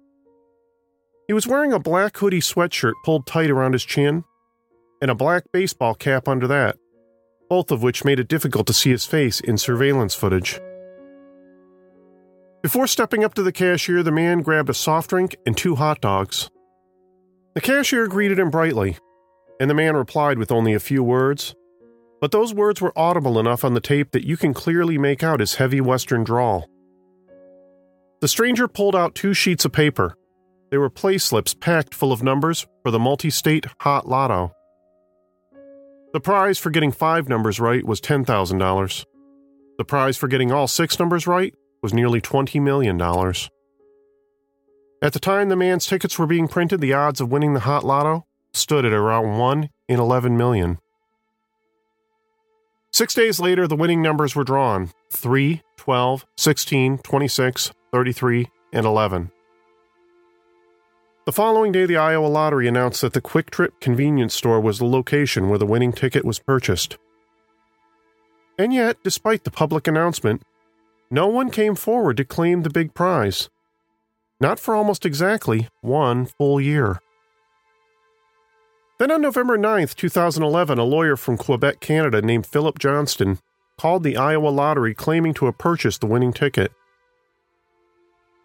He 1.28 1.34
was 1.34 1.46
wearing 1.46 1.74
a 1.74 1.80
black 1.80 2.16
hoodie 2.18 2.40
sweatshirt 2.40 2.94
pulled 3.04 3.28
tight 3.28 3.50
around 3.50 3.74
his 3.74 3.84
chin 3.84 4.24
and 5.02 5.12
a 5.12 5.16
black 5.16 5.44
baseball 5.52 5.94
cap 5.94 6.28
under 6.28 6.48
that, 6.48 6.78
both 7.50 7.70
of 7.70 7.84
which 7.84 8.06
made 8.06 8.20
it 8.20 8.30
difficult 8.30 8.66
to 8.68 8.74
see 8.74 8.92
his 8.92 9.06
face 9.06 9.42
in 9.42 9.58
surveillance 9.58 10.16
footage. 10.16 10.60
Before 12.64 12.88
stepping 12.88 13.24
up 13.24 13.34
to 13.36 13.44
the 13.44 13.52
cashier, 13.52 14.04
the 14.04 14.12
man 14.12 14.42
grabbed 14.42 14.70
a 14.70 14.74
soft 14.74 15.10
drink 15.10 15.36
and 15.46 15.56
two 15.56 15.76
hot 15.76 16.02
dogs. 16.02 16.50
The 17.56 17.62
cashier 17.62 18.08
greeted 18.08 18.40
him 18.40 18.50
brightly, 18.50 18.98
and 19.60 19.70
the 19.70 19.76
man 19.76 19.96
replied 19.96 20.40
with 20.40 20.52
only 20.52 20.74
a 20.74 20.80
few 20.80 21.04
words, 21.04 21.56
but 22.20 22.32
those 22.32 22.54
words 22.54 22.82
were 22.82 22.98
audible 22.98 23.38
enough 23.38 23.64
on 23.64 23.74
the 23.74 23.82
tape 23.82 24.12
that 24.12 24.26
you 24.26 24.38
can 24.38 24.54
clearly 24.54 24.98
make 24.98 25.24
out 25.24 25.40
his 25.40 25.56
heavy 25.56 25.82
Western 25.82 26.24
drawl. 26.24 26.68
The 28.22 28.28
stranger 28.28 28.68
pulled 28.68 28.96
out 28.96 29.14
two 29.14 29.34
sheets 29.34 29.66
of 29.66 29.72
paper. 29.72 30.17
They 30.70 30.78
were 30.78 30.90
play 30.90 31.18
slips 31.18 31.54
packed 31.54 31.94
full 31.94 32.12
of 32.12 32.24
numbers 32.24 32.68
for 32.84 32.92
the 32.92 33.00
multi 33.00 33.30
state 33.30 33.66
hot 33.80 34.08
lotto. 34.08 34.54
The 36.14 36.20
prize 36.20 36.58
for 36.58 36.70
getting 36.70 36.92
five 36.92 37.30
numbers 37.30 37.60
right 37.60 37.86
was 37.86 38.02
$10,000. 38.02 39.06
The 39.78 39.86
prize 39.86 40.18
for 40.18 40.28
getting 40.28 40.52
all 40.52 40.68
six 40.68 41.00
numbers 41.00 41.28
right 41.28 41.54
was 41.82 41.94
nearly 41.94 42.22
$20 42.22 42.62
million. 42.62 43.00
At 45.02 45.14
the 45.14 45.20
time 45.20 45.50
the 45.50 45.56
man's 45.56 45.86
tickets 45.86 46.18
were 46.18 46.26
being 46.26 46.48
printed, 46.48 46.82
the 46.82 46.94
odds 46.94 47.22
of 47.22 47.32
winning 47.32 47.54
the 47.54 47.62
hot 47.62 47.84
lotto 47.84 48.26
stood 48.54 48.84
at 48.86 48.94
around 48.94 49.38
1 49.38 49.70
in 49.88 50.00
11 50.00 50.36
million. 50.36 50.80
Six 52.92 53.14
days 53.14 53.40
later, 53.40 53.68
the 53.68 53.76
winning 53.76 54.02
numbers 54.02 54.36
were 54.36 54.44
drawn 54.44 54.90
3, 55.12 55.62
12, 55.78 56.26
16, 56.36 56.98
26, 56.98 57.72
33, 57.92 58.48
and 58.74 58.86
11. 58.86 59.32
The 61.28 61.34
following 61.34 61.74
day, 61.74 61.86
the 61.86 61.98
Iowa 61.98 62.28
Lottery 62.28 62.70
announced 62.70 63.02
that 63.02 63.12
the 63.12 63.20
QuikTrip 63.20 63.82
convenience 63.82 64.34
store 64.34 64.62
was 64.62 64.80
the 64.80 64.86
location 64.86 65.50
where 65.50 65.60
the 65.60 65.66
winning 65.66 65.92
ticket 65.92 66.24
was 66.24 66.40
purchased. 66.40 66.98
And 68.58 68.74
yet, 68.74 68.96
despite 69.04 69.44
the 69.44 69.52
public 69.52 69.90
announcement, 69.90 70.42
no 71.12 71.28
one 71.28 71.50
came 71.50 71.76
forward 71.76 72.16
to 72.16 72.24
claim 72.24 72.64
the 72.64 72.70
big 72.70 72.94
prize. 72.94 73.50
Not 74.40 74.58
for 74.58 74.74
almost 74.74 75.06
exactly 75.06 75.68
one 75.82 76.28
full 76.28 76.62
year. 76.62 77.02
Then 78.98 79.12
on 79.12 79.22
November 79.22 79.58
9th, 79.58 79.96
2011, 79.96 80.80
a 80.80 80.84
lawyer 80.86 81.18
from 81.18 81.36
Quebec, 81.36 81.82
Canada 81.82 82.22
named 82.22 82.48
Philip 82.48 82.80
Johnston 82.80 83.40
called 83.78 84.04
the 84.04 84.16
Iowa 84.16 84.48
Lottery 84.48 84.94
claiming 84.94 85.34
to 85.34 85.48
have 85.48 85.58
purchased 85.58 86.00
the 86.00 86.08
winning 86.08 86.32
ticket. 86.32 86.72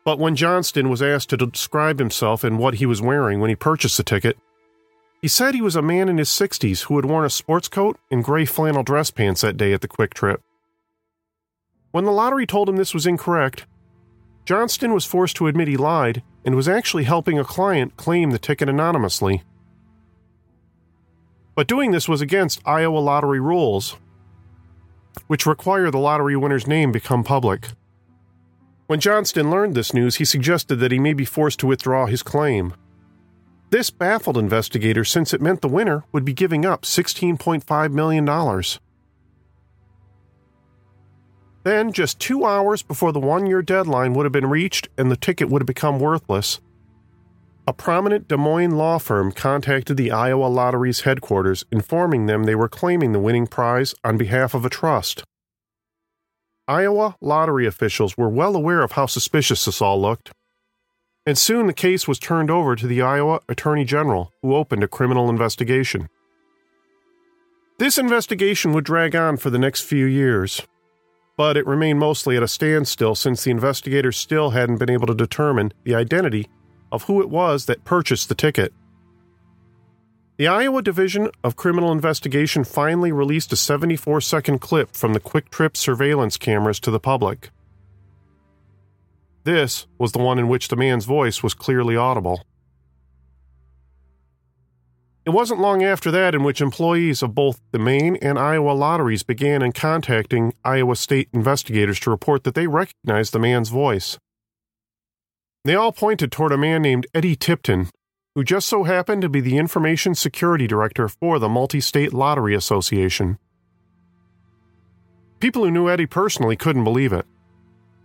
But 0.04 0.18
when 0.18 0.35
Johnston 0.35 0.88
was 0.88 1.00
asked 1.00 1.30
to 1.30 1.37
describe 1.37 1.99
himself 1.99 2.42
and 2.42 2.59
what 2.59 2.75
he 2.75 2.87
was 2.87 3.00
wearing 3.00 3.40
when 3.40 3.50
he 3.50 3.56
purchased 3.56 3.97
the 3.97 4.02
ticket, 4.02 4.37
he 5.21 5.28
said 5.28 5.54
he 5.54 5.62
was 5.62 5.76
a 5.76 5.82
man 5.82 6.09
in 6.09 6.18
his 6.18 6.28
60s 6.28 6.82
who 6.82 6.97
had 6.97 7.04
worn 7.04 7.25
a 7.25 7.30
sports 7.30 7.68
coat 7.68 7.97
and 8.11 8.25
gray 8.25 8.44
flannel 8.44 8.82
dress 8.82 9.12
pants 9.12 9.42
that 9.42 9.56
day 9.56 9.73
at 9.73 9.80
the 9.80 9.88
QuikTrip. 9.88 10.38
When 11.92 12.04
the 12.04 12.11
lottery 12.11 12.47
told 12.47 12.68
him 12.68 12.76
this 12.76 12.94
was 12.94 13.06
incorrect, 13.06 13.66
Johnston 14.44 14.92
was 14.92 15.04
forced 15.04 15.37
to 15.37 15.47
admit 15.47 15.68
he 15.68 15.76
lied 15.76 16.25
and 16.44 16.56
was 16.56 16.68
actually 16.68 17.04
helping 17.04 17.38
a 17.38 17.44
client 17.44 17.97
claim 17.97 18.32
the 18.32 18.38
ticket 18.38 18.68
anonymously. 18.68 19.44
But 21.54 21.68
doing 21.68 21.92
this 21.92 22.09
was 22.09 22.21
against 22.21 22.66
Iowa 22.66 22.99
lottery 22.99 23.38
rules, 23.38 23.97
which 25.28 25.47
require 25.47 25.90
the 25.90 25.99
lottery 25.99 26.35
winner's 26.35 26.66
name 26.66 26.90
become 26.90 27.23
public. 27.23 27.68
When 28.92 29.00
Johnston 29.00 29.50
learned 29.50 29.75
this 29.75 29.94
news, 29.94 30.16
he 30.16 30.26
suggested 30.26 30.76
that 30.76 30.92
he 30.92 30.99
may 30.99 31.14
be 31.14 31.25
forced 31.25 31.58
to 31.61 31.66
withdraw 31.66 32.04
his 32.04 32.22
claim. 32.22 32.75
This 33.70 33.88
baffled 33.88 34.37
investigators 34.37 35.11
since 35.11 35.32
it 35.32 35.40
meant 35.40 35.62
the 35.62 35.68
winner 35.68 36.04
would 36.12 36.26
be 36.26 36.34
giving 36.34 36.66
up 36.66 36.82
$16.5 36.82 37.92
million. 37.92 38.26
Then, 41.64 41.90
just 41.94 42.18
two 42.18 42.44
hours 42.44 42.82
before 42.82 43.12
the 43.12 43.18
one 43.18 43.46
year 43.46 43.62
deadline 43.62 44.12
would 44.12 44.26
have 44.26 44.32
been 44.32 44.50
reached 44.50 44.90
and 44.99 45.11
the 45.11 45.16
ticket 45.16 45.49
would 45.49 45.62
have 45.62 45.66
become 45.66 45.99
worthless, 45.99 46.61
a 47.66 47.72
prominent 47.72 48.28
Des 48.28 48.37
Moines 48.37 48.76
law 48.76 48.99
firm 48.99 49.32
contacted 49.32 49.96
the 49.96 50.11
Iowa 50.11 50.49
Lottery's 50.49 51.00
headquarters, 51.00 51.64
informing 51.72 52.26
them 52.26 52.44
they 52.44 52.54
were 52.54 52.68
claiming 52.68 53.12
the 53.12 53.20
winning 53.20 53.46
prize 53.46 53.94
on 54.04 54.18
behalf 54.18 54.52
of 54.52 54.66
a 54.66 54.68
trust. 54.68 55.25
Iowa 56.69 57.16
lottery 57.21 57.66
officials 57.66 58.16
were 58.16 58.28
well 58.28 58.54
aware 58.54 58.83
of 58.83 58.92
how 58.92 59.07
suspicious 59.07 59.64
this 59.64 59.83
all 59.83 60.00
looked, 60.00 60.31
and 61.26 61.37
soon 61.37 61.66
the 61.66 61.73
case 61.73 62.07
was 62.07 62.19
turned 62.19 62.50
over 62.50 62.76
to 62.76 62.87
the 62.87 63.02
Iowa 63.02 63.40
Attorney 63.49 63.85
General, 63.85 64.33
who 64.42 64.54
opened 64.54 64.85
a 64.85 64.88
criminal 64.88 65.28
investigation. 65.28 66.09
This 67.78 67.99
investigation 67.99 68.73
would 68.73 68.85
drag 68.85 69.16
on 69.16 69.38
for 69.38 69.50
the 69.50 69.59
next 69.59 69.81
few 69.81 70.07
years, 70.07 70.62
but 71.37 71.57
it 71.57 71.66
remained 71.66 71.99
mostly 71.99 72.37
at 72.37 72.42
a 72.45 72.49
standstill 72.49 73.16
since 73.16 73.42
the 73.42 73.50
investigators 73.50 74.16
still 74.16 74.50
hadn't 74.50 74.78
been 74.78 74.90
able 74.90 75.09
to 75.09 75.14
determine 75.14 75.73
the 75.83 75.97
identity 75.97 76.49
of 76.92 77.04
who 77.04 77.21
it 77.21 77.28
was 77.28 77.66
that 77.66 77.85
purchased 77.85 78.28
the 78.28 78.35
ticket. 78.37 78.73
The 80.39 80.49
Iowa 80.49 80.81
Division 80.81 81.31
of 81.45 81.57
Criminal 81.57 81.93
Investigation 81.93 82.65
finally 82.65 83.12
released 83.12 83.53
a 83.53 83.57
74 83.57 84.23
second 84.23 84.61
clip 84.61 84.97
from 84.97 85.12
the 85.12 85.21
QuikTrip 85.21 85.77
surveillance 85.77 86.39
cameras 86.39 86.81
to 86.81 86.91
the 86.91 86.99
public. 86.99 87.51
This 89.45 89.87
was 89.99 90.12
the 90.12 90.21
one 90.21 90.39
in 90.39 90.49
which 90.49 90.69
the 90.69 90.77
man's 90.77 91.05
voice 91.05 91.43
was 91.43 91.53
clearly 91.53 91.97
audible. 91.97 92.45
It 95.27 95.31
wasn't 95.31 95.61
long 95.61 95.85
after 95.85 96.11
that 96.11 96.35
in 96.35 96.43
which 96.43 96.61
employees 96.61 97.23
of 97.23 97.35
both 97.35 97.61
the 97.71 97.79
Maine 97.79 98.17
and 98.23 98.39
Iowa 98.39 98.73
lotteries 98.73 99.23
began 99.23 99.62
in 99.62 99.73
contacting 99.73 100.55
Iowa 100.65 100.97
state 100.97 101.29
investigators 101.33 102.01
to 102.01 102.11
report 102.11 102.45
that 102.45 102.55
they 102.55 102.67
recognized 102.67 103.33
the 103.33 103.39
man's 103.39 103.69
voice. 103.69 104.19
They 105.65 105.77
all 105.77 105.93
pointed 105.93 106.33
toward 106.33 106.53
a 106.53 106.59
man 106.59 106.83
named 106.83 107.07
Eddie 107.15 107.37
Tipton, 107.37 107.91
who 108.35 108.43
just 108.43 108.69
so 108.69 108.85
happened 108.85 109.23
to 109.23 109.29
be 109.29 109.41
the 109.41 109.59
Information 109.59 110.15
Security 110.15 110.67
Director 110.67 111.09
for 111.09 111.39
the 111.39 111.49
Multi 111.49 111.81
State 111.81 112.15
Lottery 112.15 112.55
Association. 112.55 113.39
People 115.39 115.65
who 115.65 115.71
knew 115.71 115.91
Eddie 115.91 116.07
personally 116.07 116.57
couldn't 116.57 116.85
believe 116.85 117.12
it. 117.12 117.27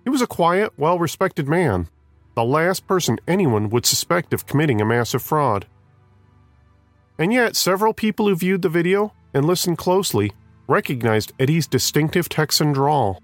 He 0.04 0.10
was 0.10 0.22
a 0.22 0.28
quiet, 0.28 0.74
well 0.78 1.00
respected 1.00 1.48
man, 1.48 1.88
the 2.36 2.44
last 2.44 2.88
person 2.88 3.20
anyone 3.28 3.70
would 3.70 3.86
suspect 3.86 4.34
of 4.34 4.46
committing 4.46 4.82
a 4.82 4.86
massive 4.86 5.22
fraud. 5.22 5.66
And 7.18 7.34
yet, 7.34 7.56
several 7.56 7.94
people 7.94 8.28
who 8.28 8.36
viewed 8.36 8.62
the 8.62 8.70
video 8.70 9.14
and 9.34 9.46
listened 9.46 9.78
closely 9.78 10.32
recognized 10.68 11.34
Eddie's 11.40 11.68
distinctive 11.68 12.28
Texan 12.30 12.74
drawl. 12.74 13.22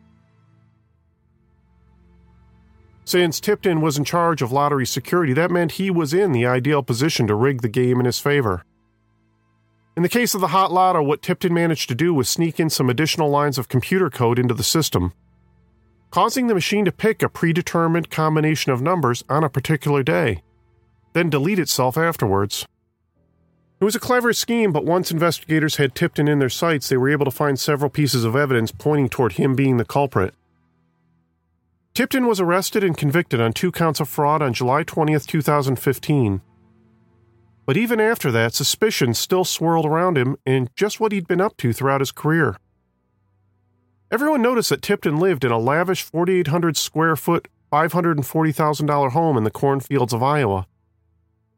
Since 3.05 3.39
Tipton 3.39 3.81
was 3.81 3.97
in 3.97 4.05
charge 4.05 4.41
of 4.41 4.51
lottery 4.51 4.85
security, 4.85 5.33
that 5.33 5.51
meant 5.51 5.73
he 5.73 5.89
was 5.89 6.13
in 6.13 6.31
the 6.31 6.45
ideal 6.45 6.83
position 6.83 7.27
to 7.27 7.35
rig 7.35 7.61
the 7.61 7.69
game 7.69 7.99
in 7.99 8.05
his 8.05 8.19
favor. 8.19 8.63
In 9.95 10.03
the 10.03 10.09
case 10.09 10.33
of 10.33 10.41
the 10.41 10.47
Hot 10.47 10.71
Lotto, 10.71 11.03
what 11.03 11.21
Tipton 11.21 11.53
managed 11.53 11.89
to 11.89 11.95
do 11.95 12.13
was 12.13 12.29
sneak 12.29 12.59
in 12.59 12.69
some 12.69 12.89
additional 12.89 13.29
lines 13.29 13.57
of 13.57 13.69
computer 13.69 14.09
code 14.09 14.39
into 14.39 14.53
the 14.53 14.63
system, 14.63 15.13
causing 16.09 16.47
the 16.47 16.55
machine 16.55 16.85
to 16.85 16.91
pick 16.91 17.21
a 17.21 17.29
predetermined 17.29 18.09
combination 18.09 18.71
of 18.71 18.81
numbers 18.81 19.23
on 19.29 19.43
a 19.43 19.49
particular 19.49 20.01
day, 20.01 20.41
then 21.11 21.29
delete 21.29 21.59
itself 21.59 21.97
afterwards. 21.97 22.65
It 23.79 23.85
was 23.85 23.95
a 23.95 23.99
clever 23.99 24.31
scheme, 24.31 24.71
but 24.71 24.85
once 24.85 25.11
investigators 25.11 25.75
had 25.75 25.93
Tipton 25.93 26.27
in 26.27 26.39
their 26.39 26.49
sights, 26.49 26.87
they 26.87 26.97
were 26.97 27.09
able 27.09 27.25
to 27.25 27.31
find 27.31 27.59
several 27.59 27.89
pieces 27.89 28.23
of 28.23 28.35
evidence 28.35 28.71
pointing 28.71 29.09
toward 29.09 29.33
him 29.33 29.55
being 29.55 29.77
the 29.77 29.85
culprit. 29.85 30.33
Tipton 31.93 32.25
was 32.25 32.39
arrested 32.39 32.83
and 32.83 32.97
convicted 32.97 33.39
on 33.39 33.53
two 33.53 33.71
counts 33.71 33.99
of 33.99 34.09
fraud 34.09 34.41
on 34.41 34.53
July 34.53 34.83
20th, 34.83 35.27
2015. 35.27 36.41
But 37.65 37.77
even 37.77 37.99
after 37.99 38.31
that, 38.31 38.53
suspicion 38.53 39.13
still 39.13 39.45
swirled 39.45 39.85
around 39.85 40.17
him 40.17 40.35
and 40.45 40.69
just 40.75 40.99
what 40.99 41.11
he'd 41.11 41.27
been 41.27 41.41
up 41.41 41.55
to 41.57 41.71
throughout 41.71 42.01
his 42.01 42.11
career. 42.11 42.57
Everyone 44.11 44.41
noticed 44.41 44.69
that 44.69 44.81
Tipton 44.81 45.17
lived 45.17 45.45
in 45.45 45.51
a 45.51 45.59
lavish 45.59 46.03
4,800 46.03 46.77
square 46.77 47.15
foot, 47.15 47.47
$540,000 47.71 49.11
home 49.11 49.37
in 49.37 49.43
the 49.43 49.51
cornfields 49.51 50.13
of 50.13 50.21
Iowa 50.21 50.67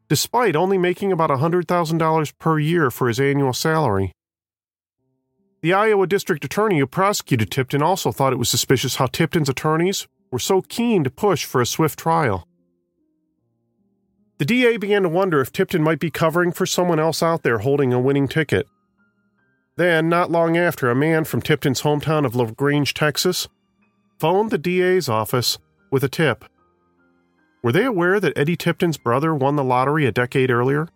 despite 0.08 0.54
only 0.54 0.78
making 0.78 1.12
about 1.12 1.30
$100,000 1.30 2.38
per 2.38 2.58
year 2.58 2.90
for 2.90 3.08
his 3.08 3.18
annual 3.18 3.52
salary. 3.52 4.12
The 5.62 5.72
Iowa 5.72 6.06
District 6.06 6.44
Attorney 6.44 6.78
who 6.78 6.86
prosecuted 6.86 7.50
Tipton 7.50 7.82
also 7.82 8.12
thought 8.12 8.32
it 8.32 8.38
was 8.38 8.48
suspicious 8.48 8.96
how 8.96 9.06
Tipton's 9.06 9.48
attorneys 9.48 10.06
were 10.30 10.38
so 10.38 10.62
keen 10.62 11.04
to 11.04 11.10
push 11.10 11.44
for 11.44 11.60
a 11.60 11.66
swift 11.66 11.98
trial. 11.98 12.46
The 14.38 14.44
DA 14.44 14.76
began 14.76 15.02
to 15.02 15.08
wonder 15.08 15.40
if 15.40 15.52
Tipton 15.52 15.82
might 15.82 15.98
be 15.98 16.10
covering 16.10 16.52
for 16.52 16.66
someone 16.66 17.00
else 17.00 17.22
out 17.22 17.42
there 17.42 17.58
holding 17.58 17.92
a 17.92 18.00
winning 18.00 18.28
ticket. 18.28 18.66
Then, 19.76 20.08
not 20.08 20.30
long 20.30 20.56
after, 20.56 20.90
a 20.90 20.94
man 20.94 21.24
from 21.24 21.42
Tipton's 21.42 21.82
hometown 21.82 22.26
of 22.26 22.34
LaGrange, 22.34 22.94
Texas, 22.94 23.48
phoned 24.18 24.50
the 24.50 24.58
DA's 24.58 25.08
office 25.08 25.58
with 25.90 26.02
a 26.04 26.08
tip. 26.08 26.44
Were 27.62 27.72
they 27.72 27.84
aware 27.84 28.20
that 28.20 28.36
Eddie 28.36 28.56
Tipton's 28.56 28.96
brother 28.96 29.34
won 29.34 29.56
the 29.56 29.64
lottery 29.64 30.06
a 30.06 30.12
decade 30.12 30.50
earlier? 30.50 30.88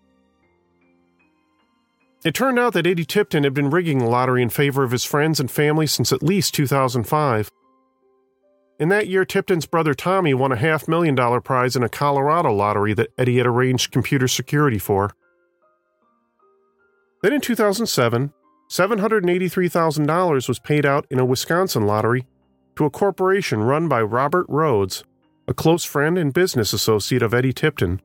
It 2.25 2.35
turned 2.35 2.59
out 2.59 2.75
that 2.75 2.87
Eddie 2.87 3.07
Tipton 3.07 3.45
had 3.45 3.55
been 3.55 3.71
rigging 3.71 3.99
the 3.99 4.05
lottery 4.07 4.43
in 4.43 4.51
favor 4.51 4.85
of 4.85 4.91
his 4.91 5.05
friends 5.05 5.41
and 5.41 5.51
family 5.51 5.87
since 5.87 6.13
at 6.13 6.23
least 6.23 6.55
2005. 6.55 7.51
In 8.81 8.89
that 8.89 9.09
year, 9.09 9.27
Tipton's 9.27 9.67
brother 9.67 9.93
Tommy 9.93 10.33
won 10.33 10.53
a 10.53 10.57
half 10.57 10.89
million 10.89 11.15
dollar 11.15 11.43
prize 11.43 11.77
in 11.77 11.83
a 11.83 11.89
Colorado 11.89 12.51
lottery 12.51 12.95
that 12.95 13.13
Eddie 13.19 13.37
had 13.37 13.47
arranged 13.47 13.93
computer 13.93 14.27
security 14.27 14.79
for. 14.79 15.11
Then 17.23 17.35
in 17.35 17.43
2007, 17.43 18.33
$783,000 18.71 20.49
was 20.49 20.59
paid 20.59 20.87
out 20.87 21.07
in 21.11 21.19
a 21.19 21.27
Wisconsin 21.27 21.87
lottery 21.87 22.27
to 22.77 22.87
a 22.87 22.91
corporation 22.91 23.63
run 23.63 23.87
by 23.87 24.01
Robert 24.01 24.47
Rhodes, 24.49 25.05
a 25.47 25.53
close 25.53 25.85
friend 25.85 26.17
and 26.17 26.33
business 26.33 26.73
associate 26.73 27.23
of 27.23 27.35
Eddie 27.35 27.53
Tipton. 27.53 28.01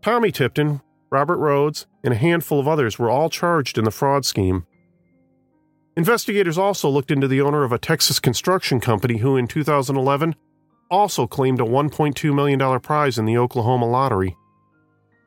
Tommy 0.00 0.30
Tipton, 0.30 0.80
Robert 1.10 1.38
Rhodes, 1.38 1.88
and 2.04 2.14
a 2.14 2.16
handful 2.16 2.60
of 2.60 2.68
others 2.68 3.00
were 3.00 3.10
all 3.10 3.28
charged 3.28 3.78
in 3.78 3.84
the 3.84 3.90
fraud 3.90 4.24
scheme. 4.24 4.64
Investigators 6.00 6.56
also 6.56 6.88
looked 6.88 7.10
into 7.10 7.28
the 7.28 7.42
owner 7.42 7.62
of 7.62 7.72
a 7.72 7.78
Texas 7.78 8.18
construction 8.18 8.80
company 8.80 9.18
who, 9.18 9.36
in 9.36 9.46
2011, 9.46 10.34
also 10.90 11.26
claimed 11.26 11.60
a 11.60 11.64
$1.2 11.64 12.34
million 12.34 12.80
prize 12.80 13.18
in 13.18 13.26
the 13.26 13.36
Oklahoma 13.36 13.84
lottery, 13.84 14.34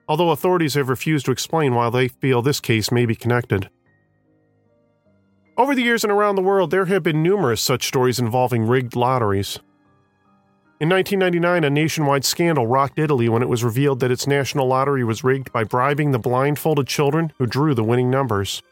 although 0.08 0.32
authorities 0.32 0.74
have 0.74 0.90
refused 0.90 1.28
to 1.28 1.32
explain 1.32 1.76
why 1.76 1.92
they 1.92 2.08
feel 2.08 2.42
this 2.42 2.60
case 2.60 2.92
may 2.92 3.06
be 3.06 3.14
connected. 3.14 3.70
Over 5.60 5.76
the 5.76 5.84
years 5.84 6.04
and 6.04 6.12
around 6.12 6.38
the 6.38 6.42
world, 6.42 6.72
there 6.72 6.86
have 6.86 7.04
been 7.04 7.22
numerous 7.22 7.62
such 7.62 7.88
stories 7.88 8.18
involving 8.18 8.66
rigged 8.66 8.96
lotteries. 8.96 9.60
In 10.80 10.90
1999, 10.90 11.66
a 11.66 11.70
nationwide 11.70 12.26
scandal 12.26 12.66
rocked 12.66 12.98
Italy 12.98 13.30
when 13.30 13.44
it 13.44 13.48
was 13.48 13.64
revealed 13.64 14.00
that 14.00 14.10
its 14.10 14.26
national 14.26 14.66
lottery 14.66 15.04
was 15.04 15.24
rigged 15.24 15.54
by 15.54 15.66
bribing 15.66 16.10
the 16.10 16.18
blindfolded 16.18 16.88
children 16.88 17.32
who 17.38 17.46
drew 17.46 17.76
the 17.76 17.84
winning 17.84 18.10
numbers. 18.10 18.64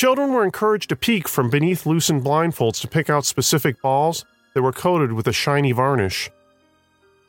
Children 0.00 0.32
were 0.32 0.46
encouraged 0.46 0.88
to 0.88 0.96
peek 0.96 1.28
from 1.28 1.50
beneath 1.50 1.84
loosened 1.84 2.24
blindfolds 2.24 2.80
to 2.80 2.88
pick 2.88 3.10
out 3.10 3.26
specific 3.26 3.82
balls 3.82 4.24
that 4.54 4.62
were 4.62 4.72
coated 4.72 5.12
with 5.12 5.28
a 5.28 5.32
shiny 5.34 5.72
varnish. 5.72 6.30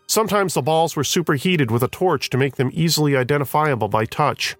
Sometimes 0.07 0.53
the 0.53 0.61
balls 0.61 0.95
were 0.95 1.03
superheated 1.03 1.69
with 1.69 1.83
a 1.83 1.89
torch 1.89 2.29
to 2.29 2.37
make 2.37 2.55
them 2.55 2.69
easily 2.71 3.17
identifiable 3.17 3.89
by 3.89 4.05
touch. 4.05 4.55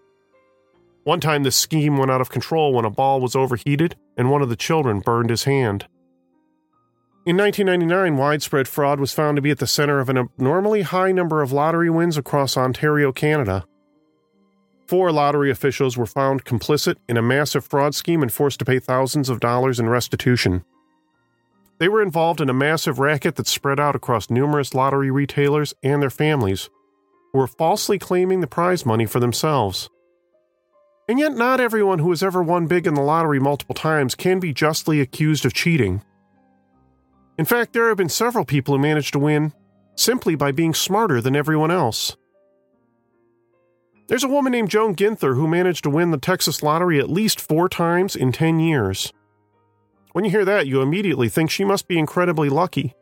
One 1.05 1.21
time, 1.21 1.43
the 1.43 1.51
scheme 1.51 1.95
went 1.95 2.11
out 2.11 2.19
of 2.19 2.29
control 2.29 2.73
when 2.73 2.83
a 2.83 2.89
ball 2.89 3.21
was 3.21 3.33
overheated 3.33 3.95
and 4.17 4.29
one 4.29 4.41
of 4.41 4.49
the 4.49 4.57
children 4.57 4.99
burned 4.99 5.29
his 5.29 5.45
hand. 5.45 5.87
In 7.25 7.37
1999, 7.37 8.17
widespread 8.17 8.67
fraud 8.67 8.99
was 8.99 9.13
found 9.13 9.37
to 9.37 9.41
be 9.41 9.51
at 9.51 9.59
the 9.59 9.65
center 9.65 10.01
of 10.01 10.09
an 10.09 10.17
abnormally 10.17 10.81
high 10.81 11.13
number 11.13 11.41
of 11.41 11.53
lottery 11.53 11.89
wins 11.89 12.17
across 12.17 12.57
Ontario, 12.57 13.13
Canada. 13.13 13.63
Four 14.91 15.13
lottery 15.13 15.50
officials 15.50 15.95
were 15.95 16.05
found 16.05 16.43
complicit 16.43 16.98
in 17.07 17.15
a 17.15 17.21
massive 17.21 17.63
fraud 17.63 17.95
scheme 17.95 18.21
and 18.21 18.29
forced 18.29 18.60
to 18.60 18.65
pay 18.65 18.77
thousands 18.77 19.29
of 19.29 19.39
dollars 19.39 19.79
in 19.79 19.88
restitution. 19.88 20.65
They 21.77 21.88
were 21.88 22.01
involved 22.01 22.42
in 22.42 22.50
a 22.50 22.53
massive 22.53 23.00
racket 23.00 23.37
that 23.37 23.48
spread 23.48 23.79
out 23.79 23.96
across 23.96 24.29
numerous 24.29 24.74
lottery 24.74 25.09
retailers 25.09 25.74
and 25.81 26.01
their 26.01 26.09
families, 26.09 26.70
who 27.31 27.39
were 27.39 27.48
falsely 27.48 27.98
claiming 28.00 28.42
the 28.42 28.48
prize 28.48 28.85
money 28.85 29.05
for 29.05 29.22
themselves. 29.22 29.89
And 31.07 31.18
yet, 31.18 31.35
not 31.35 31.61
everyone 31.61 32.00
who 32.00 32.09
has 32.09 32.22
ever 32.22 32.44
won 32.44 32.68
big 32.68 32.85
in 32.85 32.96
the 32.96 33.01
lottery 33.01 33.39
multiple 33.39 33.75
times 33.75 34.13
can 34.13 34.42
be 34.42 34.51
justly 34.51 35.00
accused 35.00 35.46
of 35.46 35.53
cheating. 35.53 36.03
In 37.37 37.46
fact, 37.46 37.72
there 37.72 37.87
have 37.87 37.98
been 37.98 38.09
several 38.09 38.44
people 38.44 38.75
who 38.75 38.81
managed 38.81 39.13
to 39.13 39.20
win 39.20 39.53
simply 39.96 40.35
by 40.35 40.51
being 40.51 40.74
smarter 40.74 41.22
than 41.22 41.37
everyone 41.37 41.72
else. 41.72 42.18
There's 44.11 44.25
a 44.25 44.27
woman 44.27 44.51
named 44.51 44.69
Joan 44.69 44.93
Ginther 44.93 45.35
who 45.35 45.47
managed 45.47 45.85
to 45.85 45.89
win 45.89 46.11
the 46.11 46.17
Texas 46.17 46.61
lottery 46.61 47.00
at 47.00 47.09
least 47.09 47.39
four 47.39 47.69
times 47.69 48.13
in 48.13 48.33
10 48.33 48.59
years. 48.59 49.13
When 50.11 50.25
you 50.25 50.31
hear 50.31 50.43
that, 50.43 50.67
you 50.67 50.81
immediately 50.81 51.29
think 51.29 51.50
she 51.50 51.63
must 51.63 51.87
be 51.87 51.97
incredibly 51.97 52.50
lucky. 52.50 52.93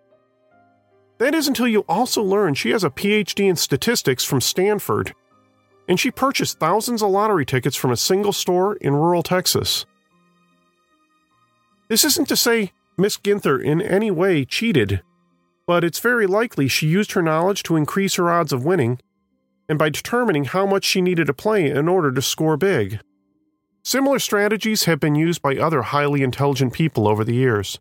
That 1.18 1.34
is 1.34 1.48
until 1.48 1.68
you 1.68 1.84
also 1.90 2.22
learn 2.22 2.54
she 2.54 2.70
has 2.70 2.84
a 2.84 2.92
PhD 2.92 3.50
in 3.50 3.56
statistics 3.56 4.24
from 4.24 4.40
Stanford 4.40 5.16
and 5.88 6.00
she 6.00 6.12
purchased 6.12 6.60
thousands 6.60 7.02
of 7.02 7.10
lottery 7.10 7.44
tickets 7.44 7.76
from 7.76 7.90
a 7.90 7.98
single 7.98 8.32
store 8.32 8.76
in 8.76 8.94
rural 8.94 9.24
Texas. 9.24 9.88
This 11.88 12.04
isn't 12.04 12.28
to 12.28 12.36
say 12.36 12.72
Miss 13.00 13.18
Ginther 13.18 13.60
in 13.60 13.82
any 13.82 14.12
way 14.12 14.46
cheated, 14.46 15.02
but 15.66 15.84
it's 15.84 15.98
very 15.98 16.28
likely 16.28 16.68
she 16.68 16.88
used 16.88 17.14
her 17.14 17.24
knowledge 17.24 17.64
to 17.64 17.78
increase 17.78 18.14
her 18.14 18.30
odds 18.30 18.54
of 18.54 18.64
winning, 18.64 19.00
and 19.70 19.80
by 19.80 19.90
determining 19.90 20.46
how 20.46 20.66
much 20.66 20.84
she 20.84 21.00
needed 21.00 21.28
to 21.28 21.34
play 21.34 21.70
in 21.70 21.88
order 21.88 22.12
to 22.12 22.22
score 22.22 22.58
big. 22.58 23.00
Similar 23.84 24.20
strategies 24.20 24.84
have 24.86 25.00
been 25.00 25.16
used 25.16 25.42
by 25.42 25.56
other 25.56 25.84
highly 25.84 26.24
intelligent 26.24 26.74
people 26.74 27.08
over 27.08 27.24
the 27.24 27.36
years. 27.36 27.80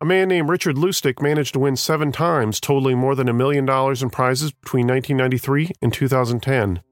A 0.00 0.04
man 0.04 0.28
named 0.28 0.50
Richard 0.50 0.76
Lustig 0.76 1.22
managed 1.22 1.54
to 1.54 1.58
win 1.58 1.74
seven 1.74 2.12
times, 2.12 2.60
totaling 2.60 2.98
more 2.98 3.14
than 3.14 3.30
a 3.30 3.32
million 3.32 3.64
dollars 3.64 4.02
in 4.02 4.10
prizes 4.10 4.52
between 4.52 4.86
1993 4.86 5.70
and 5.80 5.92
2010. 5.92 6.82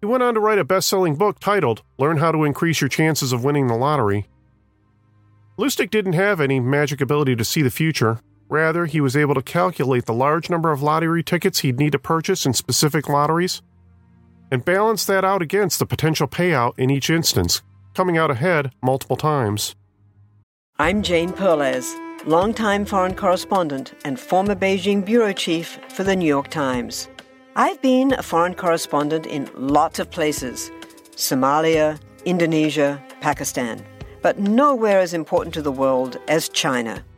He 0.00 0.06
went 0.06 0.22
on 0.22 0.34
to 0.34 0.40
write 0.40 0.58
a 0.58 0.64
best 0.64 0.88
selling 0.88 1.16
book 1.16 1.38
titled 1.38 1.82
Learn 1.98 2.16
How 2.16 2.32
to 2.32 2.44
Increase 2.44 2.80
Your 2.80 2.88
Chances 2.88 3.32
of 3.32 3.44
Winning 3.44 3.66
the 3.66 3.74
Lottery. 3.74 4.26
Lustig 5.58 5.90
didn't 5.90 6.14
have 6.14 6.40
any 6.40 6.60
magic 6.60 7.00
ability 7.00 7.36
to 7.36 7.44
see 7.44 7.62
the 7.62 7.70
future. 7.70 8.20
Rather, 8.48 8.86
he 8.86 9.00
was 9.00 9.16
able 9.16 9.34
to 9.34 9.42
calculate 9.42 10.06
the 10.06 10.14
large 10.14 10.48
number 10.48 10.72
of 10.72 10.82
lottery 10.82 11.22
tickets 11.22 11.60
he'd 11.60 11.78
need 11.78 11.92
to 11.92 11.98
purchase 11.98 12.46
in 12.46 12.54
specific 12.54 13.08
lotteries 13.08 13.60
and 14.50 14.64
balance 14.64 15.04
that 15.04 15.24
out 15.24 15.42
against 15.42 15.78
the 15.78 15.86
potential 15.86 16.26
payout 16.26 16.72
in 16.78 16.88
each 16.88 17.10
instance, 17.10 17.60
coming 17.94 18.16
out 18.16 18.30
ahead 18.30 18.72
multiple 18.82 19.16
times. 19.16 19.76
I'm 20.78 21.02
Jane 21.02 21.32
Perlez, 21.32 21.94
longtime 22.24 22.86
foreign 22.86 23.14
correspondent 23.14 23.92
and 24.04 24.18
former 24.18 24.54
Beijing 24.54 25.04
bureau 25.04 25.32
chief 25.34 25.78
for 25.90 26.04
the 26.04 26.16
New 26.16 26.26
York 26.26 26.48
Times. 26.48 27.08
I've 27.56 27.82
been 27.82 28.14
a 28.14 28.22
foreign 28.22 28.54
correspondent 28.54 29.26
in 29.26 29.50
lots 29.54 29.98
of 29.98 30.10
places 30.10 30.70
Somalia, 31.16 32.00
Indonesia, 32.24 33.02
Pakistan, 33.20 33.84
but 34.22 34.38
nowhere 34.38 35.00
as 35.00 35.12
important 35.12 35.52
to 35.54 35.62
the 35.62 35.72
world 35.72 36.16
as 36.28 36.48
China. 36.48 37.04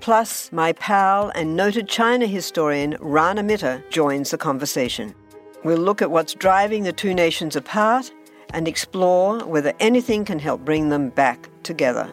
Plus, 0.00 0.50
my 0.52 0.72
pal 0.74 1.30
and 1.34 1.56
noted 1.56 1.88
China 1.88 2.26
historian 2.26 2.96
Rana 3.00 3.42
Mitter 3.42 3.82
joins 3.90 4.30
the 4.30 4.38
conversation. 4.38 5.14
We'll 5.64 5.78
look 5.78 6.00
at 6.00 6.10
what's 6.10 6.34
driving 6.34 6.84
the 6.84 6.92
two 6.92 7.14
nations 7.14 7.56
apart 7.56 8.12
and 8.54 8.68
explore 8.68 9.40
whether 9.44 9.72
anything 9.80 10.24
can 10.24 10.38
help 10.38 10.64
bring 10.64 10.88
them 10.88 11.10
back 11.10 11.48
together. 11.62 12.10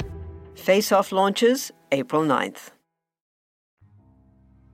Face 0.55 0.91
Off 0.91 1.11
launches 1.11 1.71
April 1.91 2.23
9th. 2.23 2.71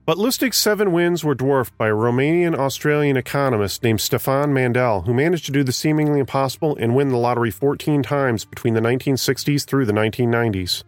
But 0.04 0.18
Lustig's 0.18 0.56
seven 0.56 0.90
wins 0.90 1.22
were 1.22 1.36
dwarfed 1.36 1.78
by 1.78 1.86
a 1.86 1.94
Romanian 1.94 2.58
Australian 2.58 3.16
economist 3.16 3.84
named 3.84 4.00
Stefan 4.00 4.52
Mandel, 4.52 5.02
who 5.02 5.14
managed 5.14 5.46
to 5.46 5.52
do 5.52 5.62
the 5.62 5.70
seemingly 5.70 6.18
impossible 6.18 6.76
and 6.76 6.96
win 6.96 7.10
the 7.10 7.16
lottery 7.18 7.52
14 7.52 8.02
times 8.02 8.44
between 8.44 8.74
the 8.74 8.80
1960s 8.80 9.64
through 9.64 9.86
the 9.86 9.92
1990s. 9.92 10.82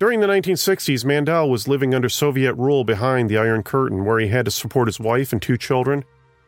During 0.00 0.20
the 0.20 0.26
1960s, 0.26 1.04
Mandel 1.04 1.48
was 1.48 1.68
living 1.68 1.94
under 1.94 2.08
Soviet 2.08 2.54
rule 2.54 2.84
behind 2.84 3.30
the 3.30 3.38
Iron 3.38 3.62
Curtain, 3.62 4.04
where 4.04 4.18
he 4.18 4.28
had 4.28 4.44
to 4.44 4.50
support 4.50 4.88
his 4.88 4.98
wife 4.98 5.32
and 5.32 5.40
two 5.40 5.56
children, 5.56 6.04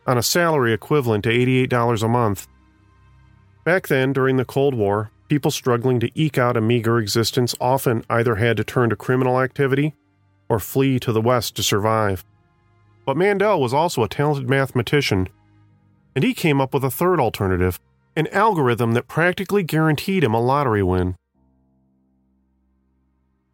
on 0.07 0.19
a 0.19 0.23
salary 0.23 0.73
equivalent 0.73 1.25
to 1.25 1.31
$88 1.31 2.03
a 2.03 2.09
month. 2.09 2.49
Back 3.65 3.87
then, 3.87 4.13
during 4.13 4.37
the 4.37 4.45
Cold 4.45 4.75
War, 4.75 5.11
people 5.29 5.51
struggling 5.51 6.01
to 6.01 6.11
eke 6.15 6.39
out 6.39 6.57
a 6.57 6.61
meager 6.61 6.99
existence 6.99 7.55
often 7.61 8.05
either 8.11 8.37
had 8.37 8.57
to 8.57 8.65
turn 8.65 8.91
to 8.91 8.97
criminal 8.97 9.41
activity 9.41 9.95
or 10.49 10.59
flee 10.59 10.99
to 11.01 11.13
the 11.13 11.21
West 11.21 11.57
to 11.57 11.63
survive. 11.63 12.25
But 13.05 13.17
Mandel 13.17 13.61
was 13.61 13.75
also 13.75 14.03
a 14.03 14.09
talented 14.09 14.49
mathematician, 14.51 15.29
and 16.15 16.25
he 16.25 16.35
came 16.35 16.61
up 16.61 16.75
with 16.75 16.85
a 16.85 16.91
third 16.91 17.21
alternative 17.21 17.79
an 18.17 18.27
algorithm 18.29 18.93
that 18.93 19.07
practically 19.07 19.63
guaranteed 19.63 20.25
him 20.25 20.33
a 20.33 20.41
lottery 20.41 20.83
win. 20.83 21.15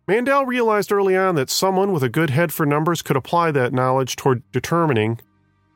Mandel 0.08 0.44
realized 0.46 0.90
early 0.90 1.16
on 1.16 1.36
that 1.36 1.48
someone 1.48 1.92
with 1.92 2.02
a 2.02 2.08
good 2.08 2.30
head 2.30 2.52
for 2.52 2.66
numbers 2.66 3.02
could 3.02 3.16
apply 3.16 3.52
that 3.52 3.72
knowledge 3.72 4.16
toward 4.16 4.42
determining 4.50 5.20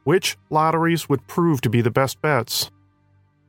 which 0.02 0.36
lotteries 0.50 1.08
would 1.08 1.26
prove 1.26 1.60
to 1.60 1.70
be 1.70 1.80
the 1.80 1.90
best 1.90 2.20
bets. 2.20 2.70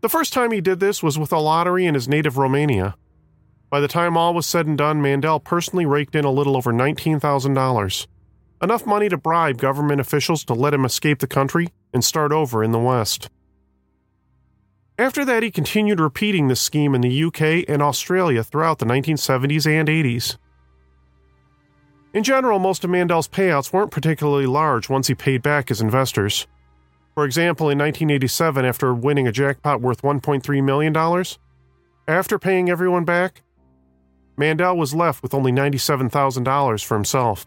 The 0.00 0.08
first 0.08 0.32
time 0.32 0.52
he 0.52 0.60
did 0.60 0.78
this 0.78 1.02
was 1.02 1.18
with 1.18 1.32
a 1.32 1.38
lottery 1.38 1.84
in 1.84 1.94
his 1.94 2.08
native 2.08 2.38
Romania. 2.38 2.94
By 3.70 3.80
the 3.80 3.88
time 3.88 4.16
all 4.16 4.32
was 4.32 4.46
said 4.46 4.66
and 4.66 4.78
done, 4.78 5.02
Mandel 5.02 5.40
personally 5.40 5.86
raked 5.86 6.14
in 6.14 6.24
a 6.24 6.30
little 6.30 6.56
over 6.56 6.72
$19,000, 6.72 8.06
enough 8.62 8.86
money 8.86 9.08
to 9.08 9.18
bribe 9.18 9.58
government 9.58 10.00
officials 10.00 10.44
to 10.44 10.54
let 10.54 10.72
him 10.72 10.84
escape 10.84 11.18
the 11.18 11.26
country 11.26 11.68
and 11.92 12.04
start 12.04 12.32
over 12.32 12.62
in 12.62 12.70
the 12.70 12.78
West. 12.78 13.28
After 14.98 15.24
that, 15.24 15.42
he 15.42 15.50
continued 15.50 16.00
repeating 16.00 16.48
this 16.48 16.60
scheme 16.60 16.94
in 16.94 17.02
the 17.02 17.24
UK 17.24 17.68
and 17.68 17.82
Australia 17.82 18.42
throughout 18.42 18.78
the 18.78 18.86
1970s 18.86 19.66
and 19.66 19.88
80s. 19.88 20.36
In 22.14 22.24
general, 22.24 22.58
most 22.58 22.84
of 22.84 22.90
Mandel's 22.90 23.28
payouts 23.28 23.72
weren't 23.72 23.90
particularly 23.90 24.46
large 24.46 24.88
once 24.88 25.08
he 25.08 25.14
paid 25.14 25.42
back 25.42 25.68
his 25.68 25.80
investors. 25.80 26.46
For 27.18 27.24
example, 27.24 27.68
in 27.68 27.78
1987, 27.78 28.64
after 28.64 28.94
winning 28.94 29.26
a 29.26 29.32
jackpot 29.32 29.80
worth 29.80 30.02
$1.3 30.02 30.62
million, 30.62 31.24
after 32.06 32.38
paying 32.38 32.70
everyone 32.70 33.04
back, 33.04 33.42
Mandel 34.36 34.76
was 34.76 34.94
left 34.94 35.24
with 35.24 35.34
only 35.34 35.50
$97,000 35.50 36.84
for 36.84 36.94
himself. 36.94 37.44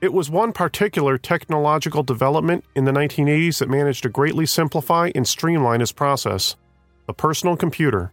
It 0.00 0.12
was 0.12 0.30
one 0.30 0.52
particular 0.52 1.16
technological 1.16 2.02
development 2.02 2.64
in 2.74 2.84
the 2.84 2.90
1980s 2.90 3.60
that 3.60 3.70
managed 3.70 4.02
to 4.02 4.08
greatly 4.08 4.46
simplify 4.46 5.12
and 5.14 5.28
streamline 5.28 5.78
his 5.78 5.92
process 5.92 6.56
the 7.06 7.14
personal 7.14 7.56
computer. 7.56 8.12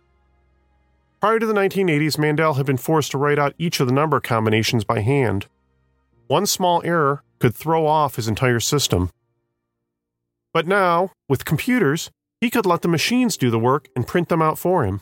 Prior 1.20 1.40
to 1.40 1.48
the 1.48 1.54
1980s, 1.54 2.20
Mandel 2.20 2.54
had 2.54 2.68
been 2.68 2.78
forced 2.78 3.10
to 3.10 3.18
write 3.18 3.40
out 3.40 3.56
each 3.58 3.80
of 3.80 3.88
the 3.88 3.94
number 3.94 4.20
combinations 4.20 4.84
by 4.84 5.00
hand. 5.00 5.48
One 6.28 6.46
small 6.46 6.84
error 6.86 7.24
could 7.40 7.56
throw 7.56 7.88
off 7.88 8.18
his 8.18 8.28
entire 8.28 8.60
system. 8.60 9.10
But 10.54 10.68
now, 10.68 11.12
with 11.28 11.46
computers, 11.46 12.10
he 12.42 12.50
could 12.50 12.66
let 12.66 12.82
the 12.82 12.88
machines 12.88 13.38
do 13.38 13.50
the 13.50 13.60
work 13.60 13.88
and 13.96 14.08
print 14.08 14.30
them 14.30 14.42
out 14.42 14.58
for 14.58 14.84
him. 14.84 15.02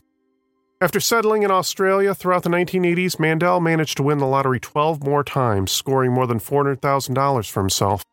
After 0.79 0.99
settling 0.99 1.43
in 1.43 1.49
Australia 1.49 2.13
throughout 2.13 2.43
the 2.43 2.49
1980s, 2.49 3.19
Mandel 3.19 3.59
managed 3.59 3.97
to 3.97 4.03
win 4.03 4.19
the 4.19 4.27
lottery 4.27 4.59
12 4.59 5.03
more 5.03 5.23
times, 5.23 5.71
scoring 5.71 6.11
more 6.11 6.27
than 6.27 6.39
$400,000 6.39 7.49
for 7.49 7.59
himself. 7.61 8.03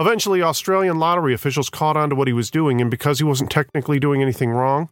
Eventually, 0.00 0.42
Australian 0.42 0.98
lottery 0.98 1.32
officials 1.32 1.70
caught 1.70 1.96
on 1.96 2.10
to 2.10 2.16
what 2.16 2.26
he 2.26 2.32
was 2.32 2.50
doing, 2.50 2.80
and 2.80 2.90
because 2.90 3.18
he 3.18 3.24
wasn't 3.24 3.50
technically 3.50 4.00
doing 4.00 4.20
anything 4.20 4.50
wrong, 4.50 4.88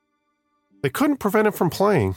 they 0.82 0.90
couldn't 0.90 1.16
prevent 1.16 1.48
him 1.48 1.52
from 1.52 1.70
playing. 1.70 2.16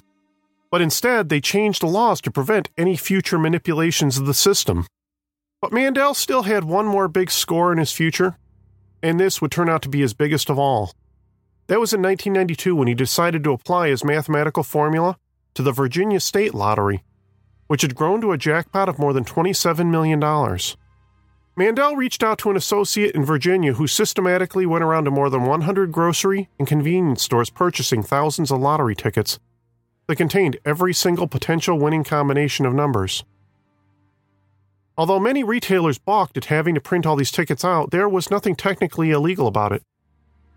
But 0.70 0.82
instead, 0.82 1.30
they 1.30 1.42
changed 1.42 1.82
the 1.82 1.88
laws 1.88 2.22
to 2.22 2.32
prevent 2.32 2.70
any 2.78 2.96
future 2.96 3.40
manipulations 3.40 4.18
of 4.18 4.26
the 4.26 4.34
system. 4.34 4.86
But 5.62 5.72
Mandel 5.74 6.14
still 6.14 6.44
had 6.44 6.66
one 6.66 6.86
more 6.86 7.08
big 7.08 7.32
score 7.32 7.72
in 7.72 7.80
his 7.80 7.92
future, 7.92 8.38
and 9.04 9.20
this 9.20 9.42
would 9.42 9.52
turn 9.52 9.70
out 9.70 9.82
to 9.84 9.90
be 9.90 10.00
his 10.00 10.14
biggest 10.14 10.50
of 10.50 10.58
all. 10.58 10.94
That 11.68 11.80
was 11.80 11.94
in 11.94 12.02
1992 12.02 12.76
when 12.76 12.88
he 12.88 12.94
decided 12.94 13.44
to 13.44 13.52
apply 13.52 13.90
his 13.90 14.04
mathematical 14.04 14.64
formula 14.64 15.18
to 15.54 15.62
the 15.62 15.72
Virginia 15.72 16.20
State 16.20 16.54
Lottery, 16.54 17.04
which 17.68 17.82
had 17.84 17.96
grown 17.96 18.22
to 18.22 18.32
a 18.32 18.38
jackpot 18.38 18.90
of 18.90 18.98
more 18.98 19.14
than 19.14 19.26
$27 19.26 19.92
million. 19.92 20.20
Mandel 21.56 21.96
reached 21.96 22.24
out 22.24 22.40
to 22.40 22.50
an 22.50 22.58
associate 22.58 23.14
in 23.14 23.24
Virginia 23.24 23.74
who 23.74 23.86
systematically 23.86 24.66
went 24.66 24.84
around 24.84 25.06
to 25.06 25.12
more 25.12 25.30
than 25.30 25.44
100 25.44 25.92
grocery 25.92 26.50
and 26.58 26.68
convenience 26.68 27.22
stores 27.22 27.52
purchasing 27.52 28.02
thousands 28.02 28.52
of 28.52 28.60
lottery 28.60 28.96
tickets 28.96 29.38
that 30.08 30.16
contained 30.16 30.58
every 30.66 30.94
single 30.94 31.28
potential 31.28 31.78
winning 31.78 32.04
combination 32.04 32.66
of 32.66 32.74
numbers. 32.74 33.24
Although 34.98 35.20
many 35.20 35.44
retailers 35.44 35.98
balked 35.98 36.38
at 36.38 36.46
having 36.46 36.76
to 36.76 36.82
print 36.82 37.06
all 37.06 37.16
these 37.16 37.32
tickets 37.32 37.66
out, 37.66 37.92
there 37.92 38.08
was 38.08 38.30
nothing 38.30 38.56
technically 38.56 39.12
illegal 39.12 39.48
about 39.48 39.72
it. 39.72 39.82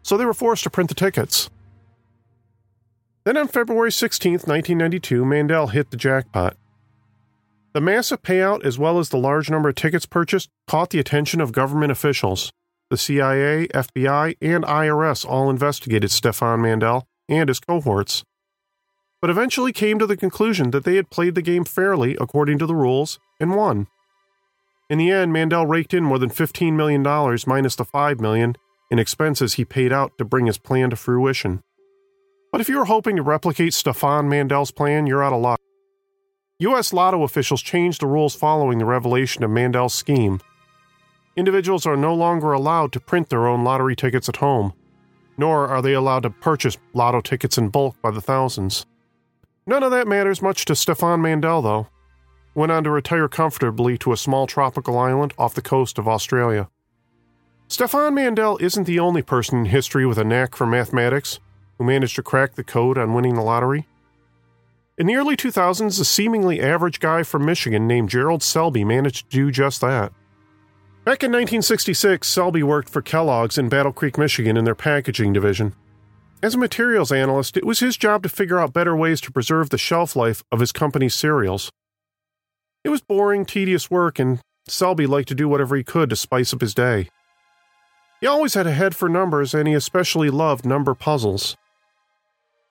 So 0.03 0.17
they 0.17 0.27
were 0.27 0.35
forced 0.35 0.65
to 0.65 0.71
print 0.71 0.89
the 0.89 0.95
tickets. 0.95 1.49
Then 3.25 3.37
on 3.37 3.49
February 3.49 3.91
16, 3.91 4.33
1992, 4.33 5.25
Mandel 5.25 5.69
hit 5.69 5.91
the 5.91 5.97
jackpot. 5.97 6.57
The 7.73 7.81
massive 7.81 8.23
payout, 8.23 8.65
as 8.65 8.79
well 8.79 8.99
as 8.99 9.09
the 9.09 9.19
large 9.19 9.51
number 9.51 9.69
of 9.69 9.75
tickets 9.75 10.07
purchased, 10.07 10.49
caught 10.67 10.91
the 10.91 11.01
attention 11.01 11.41
of 11.41 11.53
government 11.53 11.93
officials. 11.93 12.53
The 12.89 12.97
CIA, 12.97 13.67
FBI, 13.69 14.37
and 14.41 14.65
IRS 14.65 15.27
all 15.27 15.51
investigated 15.51 16.11
Stefan 16.11 16.61
Mandel 16.63 17.07
and 17.29 17.49
his 17.49 17.59
cohorts, 17.59 18.23
but 19.21 19.31
eventually 19.31 19.73
came 19.73 19.99
to 19.99 20.07
the 20.07 20.17
conclusion 20.17 20.71
that 20.71 20.85
they 20.85 20.95
had 20.95 21.11
played 21.11 21.35
the 21.35 21.43
game 21.43 21.65
fairly 21.65 22.17
according 22.21 22.59
to 22.59 22.67
the 22.67 22.77
rules 22.77 23.19
and 23.41 23.57
won. 23.57 23.89
In 24.89 24.99
the 24.99 25.11
end, 25.11 25.33
Mandel 25.33 25.67
raked 25.67 25.95
in 25.95 26.05
more 26.05 26.19
than 26.19 26.31
$15 26.31 26.75
million 26.75 27.03
minus 27.47 27.75
the 27.75 27.85
5 27.85 28.21
million 28.21 28.57
in 28.91 28.99
expenses 28.99 29.55
he 29.55 29.65
paid 29.65 29.93
out 29.93 30.17
to 30.19 30.25
bring 30.25 30.47
his 30.47 30.59
plan 30.59 30.91
to 30.91 30.97
fruition. 30.97 31.63
But 32.53 32.61
if 32.61 32.69
you 32.69 32.79
were 32.79 32.85
hoping 32.85 33.17
to 33.17 33.23
replicate 33.23 33.75
Stefan 33.75 34.29
Mandel's 34.29 34.71
plan, 34.71 35.07
you're 35.07 35.25
out 35.25 35.33
of 35.33 35.41
luck. 35.41 35.61
U.S. 36.61 36.93
lotto 36.93 37.23
officials 37.23 37.63
changed 37.63 38.01
the 38.01 38.07
rules 38.07 38.35
following 38.35 38.79
the 38.79 38.85
revelation 38.85 39.43
of 39.43 39.51
Mandel's 39.51 39.93
scheme. 39.93 40.41
Individuals 41.37 41.85
are 41.85 41.97
no 41.97 42.15
longer 42.15 42.53
allowed 42.53 42.93
to 42.93 43.01
print 43.01 43.29
their 43.29 43.47
own 43.47 43.63
lottery 43.63 43.95
tickets 43.95 44.29
at 44.29 44.37
home, 44.37 44.73
nor 45.37 45.69
are 45.69 45.83
they 45.83 45.93
allowed 45.93 46.23
to 46.23 46.31
purchase 46.31 46.79
lotto 46.95 47.21
tickets 47.21 47.59
in 47.59 47.69
bulk 47.69 48.01
by 48.01 48.11
the 48.11 48.23
thousands. 48.23 48.87
None 49.67 49.83
of 49.83 49.91
that 49.91 50.09
matters 50.09 50.41
much 50.41 50.65
to 50.67 50.77
Stefan 50.77 51.21
Mandel, 51.21 51.61
though. 51.61 51.89
Went 52.57 52.73
on 52.73 52.85
to 52.85 52.91
retire 52.91 53.29
comfortably 53.29 53.99
to 53.99 54.13
a 54.13 54.17
small 54.17 54.47
tropical 54.47 54.99
island 54.99 55.35
off 55.37 55.53
the 55.53 55.61
coast 55.61 55.99
of 55.99 56.09
Australia. 56.09 56.71
Stefan 57.69 58.15
Mandel 58.15 58.57
isn't 58.63 58.85
the 58.85 58.99
only 58.99 59.21
person 59.21 59.59
in 59.59 59.65
history 59.67 60.07
with 60.07 60.17
a 60.17 60.25
knack 60.25 60.57
for 60.57 60.67
mathematics 60.67 61.39
who 61.77 61.85
managed 61.85 62.17
to 62.17 62.23
crack 62.23 62.55
the 62.55 62.65
code 62.65 62.97
on 62.97 63.13
winning 63.13 63.35
the 63.35 63.43
lottery. 63.43 63.87
In 64.97 65.07
the 65.07 65.17
early 65.17 65.37
2000s, 65.37 66.01
a 66.01 66.05
seemingly 66.07 66.63
average 66.63 66.99
guy 66.99 67.23
from 67.25 67.45
Michigan 67.45 67.87
named 67.87 68.09
Gerald 68.09 68.43
Selby 68.43 68.85
managed 68.85 69.31
to 69.31 69.37
do 69.37 69.51
just 69.51 69.83
that. 69.83 70.11
Back 71.05 71.23
in 71.23 71.31
1966, 71.33 72.27
Selby 72.27 72.63
worked 72.63 72.89
for 72.89 73.03
Kellogg's 73.03 73.59
in 73.59 73.69
Battle 73.69 73.93
Creek, 73.93 74.17
Michigan 74.17 74.57
in 74.57 74.65
their 74.65 74.75
packaging 74.75 75.35
division. 75.35 75.75
As 76.43 76.55
a 76.55 76.59
materials 76.59 77.13
analyst, 77.13 77.59
it 77.59 77.67
was 77.67 77.81
his 77.81 77.99
job 77.99 78.23
to 78.23 78.31
figure 78.31 78.59
out 78.59 78.73
better 78.73 78.97
ways 78.97 79.21
to 79.21 79.31
preserve 79.31 79.69
the 79.69 79.77
shelf 79.77 80.17
life 80.17 80.43
of 80.51 80.61
his 80.61 80.73
company's 80.73 81.15
cereals. 81.15 81.71
It 82.87 82.91
was 82.91 83.01
boring, 83.01 83.45
tedious 83.45 83.91
work, 83.91 84.21
and 84.21 84.39
Selby 84.69 85.09
liked 85.09 85.27
to 85.31 85.35
do 85.35 85.49
whatever 85.49 85.75
he 85.75 85.83
could 85.83 86.09
to 86.11 86.15
spice 86.15 86.55
up 86.55 86.61
his 86.61 86.73
day. 86.73 87.09
He 88.21 88.29
always 88.29 88.55
had 88.55 88.69
a 88.69 88.73
head 88.73 88.95
for 88.95 89.09
numbers, 89.09 89.55
and 89.55 89.67
he 89.67 89.75
especially 89.75 90.31
loved 90.31 90.65
number 90.65 90.95
puzzles. 90.95 91.57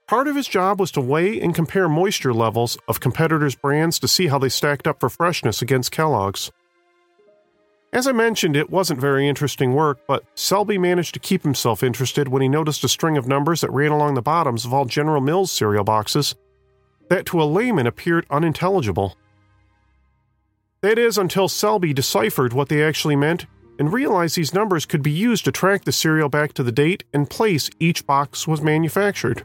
Part 0.08 0.30
of 0.30 0.38
his 0.38 0.48
job 0.48 0.80
was 0.80 0.90
to 0.92 1.02
weigh 1.02 1.42
and 1.42 1.54
compare 1.54 1.90
moisture 1.90 2.34
levels 2.34 2.78
of 2.88 3.02
competitors' 3.02 3.56
brands 3.56 4.00
to 4.00 4.08
see 4.08 4.28
how 4.28 4.40
they 4.40 4.48
stacked 4.48 4.88
up 4.88 5.02
for 5.02 5.10
freshness 5.10 5.62
against 5.62 5.92
Kellogg's. 5.92 6.50
As 7.92 8.08
I 8.08 8.14
mentioned, 8.14 8.56
it 8.56 8.70
wasn't 8.70 9.02
very 9.02 9.28
interesting 9.28 9.74
work, 9.74 10.00
but 10.08 10.24
Selby 10.34 10.78
managed 10.78 11.14
to 11.16 11.20
keep 11.20 11.44
himself 11.44 11.84
interested 11.84 12.30
when 12.30 12.42
he 12.42 12.48
noticed 12.48 12.86
a 12.86 12.88
string 12.88 13.18
of 13.18 13.28
numbers 13.28 13.60
that 13.60 13.72
ran 13.74 13.92
along 13.92 14.14
the 14.14 14.22
bottoms 14.22 14.64
of 14.64 14.74
all 14.74 14.86
General 14.86 15.20
Mills 15.20 15.52
cereal 15.52 15.84
boxes 15.84 16.36
that 17.10 17.26
to 17.26 17.42
a 17.42 17.44
layman 17.44 17.86
appeared 17.86 18.26
unintelligible. 18.30 19.18
That 20.86 21.00
is, 21.00 21.18
until 21.18 21.48
Selby 21.48 21.96
deciphered 21.96 22.54
what 22.54 22.70
they 22.70 22.84
actually 22.84 23.16
meant 23.16 23.48
and 23.80 23.92
realized 23.92 24.36
these 24.36 24.54
numbers 24.54 24.86
could 24.86 25.02
be 25.02 25.10
used 25.10 25.44
to 25.46 25.52
track 25.52 25.84
the 25.84 25.92
cereal 25.92 26.30
back 26.30 26.54
to 26.54 26.62
the 26.62 26.72
date 26.72 27.04
and 27.12 27.28
place 27.28 27.72
each 27.80 28.06
box 28.06 28.48
was 28.48 28.62
manufactured. 28.62 29.44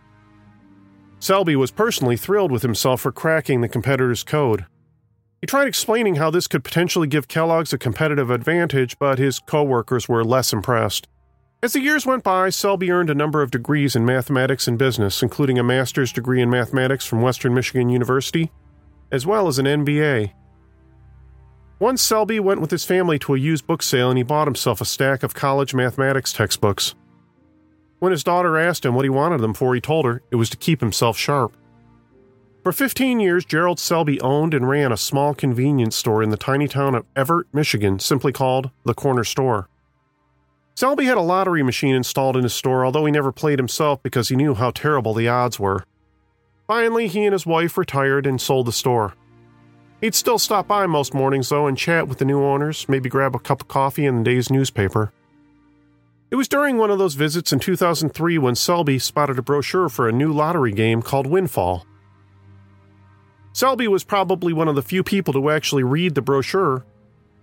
Selby 1.18 1.56
was 1.56 1.70
personally 1.70 2.18
thrilled 2.18 2.52
with 2.52 2.60
himself 2.60 3.00
for 3.00 3.10
cracking 3.10 3.62
the 3.62 3.70
competitor's 3.70 4.22
code. 4.22 4.66
He 5.40 5.46
tried 5.46 5.66
explaining 5.66 6.16
how 6.16 6.30
this 6.30 6.46
could 6.46 6.62
potentially 6.62 7.08
give 7.08 7.26
Kellogg's 7.26 7.72
a 7.72 7.78
competitive 7.78 8.30
advantage, 8.30 8.98
but 8.98 9.18
his 9.18 9.38
coworkers 9.38 10.10
were 10.10 10.22
less 10.22 10.52
impressed. 10.52 11.08
As 11.62 11.72
the 11.72 11.80
years 11.80 12.04
went 12.04 12.22
by, 12.22 12.50
Selby 12.50 12.90
earned 12.90 13.08
a 13.08 13.14
number 13.14 13.40
of 13.40 13.50
degrees 13.50 13.96
in 13.96 14.04
mathematics 14.04 14.68
and 14.68 14.76
business, 14.76 15.22
including 15.22 15.58
a 15.58 15.64
master's 15.64 16.12
degree 16.12 16.42
in 16.42 16.50
mathematics 16.50 17.06
from 17.06 17.22
Western 17.22 17.54
Michigan 17.54 17.88
University, 17.88 18.52
as 19.10 19.24
well 19.24 19.48
as 19.48 19.58
an 19.58 19.64
MBA. 19.64 20.34
Once 21.80 22.02
Selby 22.02 22.38
went 22.38 22.60
with 22.60 22.70
his 22.70 22.84
family 22.84 23.18
to 23.18 23.34
a 23.34 23.38
used 23.38 23.66
book 23.66 23.82
sale 23.82 24.10
and 24.10 24.18
he 24.18 24.22
bought 24.22 24.46
himself 24.46 24.82
a 24.82 24.84
stack 24.84 25.22
of 25.22 25.32
college 25.32 25.72
mathematics 25.72 26.30
textbooks. 26.30 26.94
When 28.00 28.12
his 28.12 28.22
daughter 28.22 28.58
asked 28.58 28.84
him 28.84 28.94
what 28.94 29.06
he 29.06 29.08
wanted 29.08 29.40
them 29.40 29.54
for, 29.54 29.74
he 29.74 29.80
told 29.80 30.04
her 30.04 30.22
it 30.30 30.36
was 30.36 30.50
to 30.50 30.58
keep 30.58 30.80
himself 30.80 31.16
sharp. 31.16 31.56
For 32.62 32.72
15 32.72 33.18
years, 33.18 33.46
Gerald 33.46 33.78
Selby 33.78 34.20
owned 34.20 34.52
and 34.52 34.68
ran 34.68 34.92
a 34.92 34.98
small 34.98 35.32
convenience 35.32 35.96
store 35.96 36.22
in 36.22 36.28
the 36.28 36.36
tiny 36.36 36.68
town 36.68 36.94
of 36.94 37.06
Evart, 37.14 37.44
Michigan, 37.54 37.98
simply 37.98 38.32
called 38.32 38.70
the 38.84 38.92
Corner 38.92 39.24
Store. 39.24 39.70
Selby 40.74 41.06
had 41.06 41.16
a 41.16 41.22
lottery 41.22 41.62
machine 41.62 41.94
installed 41.94 42.36
in 42.36 42.42
his 42.42 42.52
store, 42.52 42.84
although 42.84 43.06
he 43.06 43.12
never 43.12 43.32
played 43.32 43.58
himself 43.58 44.02
because 44.02 44.28
he 44.28 44.36
knew 44.36 44.52
how 44.52 44.70
terrible 44.70 45.14
the 45.14 45.28
odds 45.28 45.58
were. 45.58 45.84
Finally, 46.66 47.08
he 47.08 47.24
and 47.24 47.32
his 47.32 47.46
wife 47.46 47.78
retired 47.78 48.26
and 48.26 48.38
sold 48.38 48.66
the 48.66 48.72
store. 48.72 49.14
He'd 50.00 50.14
still 50.14 50.38
stop 50.38 50.66
by 50.66 50.86
most 50.86 51.12
mornings, 51.12 51.50
though, 51.50 51.66
and 51.66 51.76
chat 51.76 52.08
with 52.08 52.18
the 52.18 52.24
new 52.24 52.42
owners, 52.42 52.88
maybe 52.88 53.10
grab 53.10 53.34
a 53.34 53.38
cup 53.38 53.60
of 53.60 53.68
coffee 53.68 54.06
and 54.06 54.20
the 54.20 54.30
day's 54.30 54.50
newspaper. 54.50 55.12
It 56.30 56.36
was 56.36 56.48
during 56.48 56.78
one 56.78 56.90
of 56.90 56.98
those 56.98 57.14
visits 57.14 57.52
in 57.52 57.58
2003 57.58 58.38
when 58.38 58.54
Selby 58.54 58.98
spotted 58.98 59.38
a 59.38 59.42
brochure 59.42 59.88
for 59.88 60.08
a 60.08 60.12
new 60.12 60.32
lottery 60.32 60.72
game 60.72 61.02
called 61.02 61.26
Windfall. 61.26 61.84
Selby 63.52 63.88
was 63.88 64.04
probably 64.04 64.52
one 64.52 64.68
of 64.68 64.76
the 64.76 64.82
few 64.82 65.02
people 65.02 65.34
to 65.34 65.50
actually 65.50 65.82
read 65.82 66.14
the 66.14 66.22
brochure, 66.22 66.84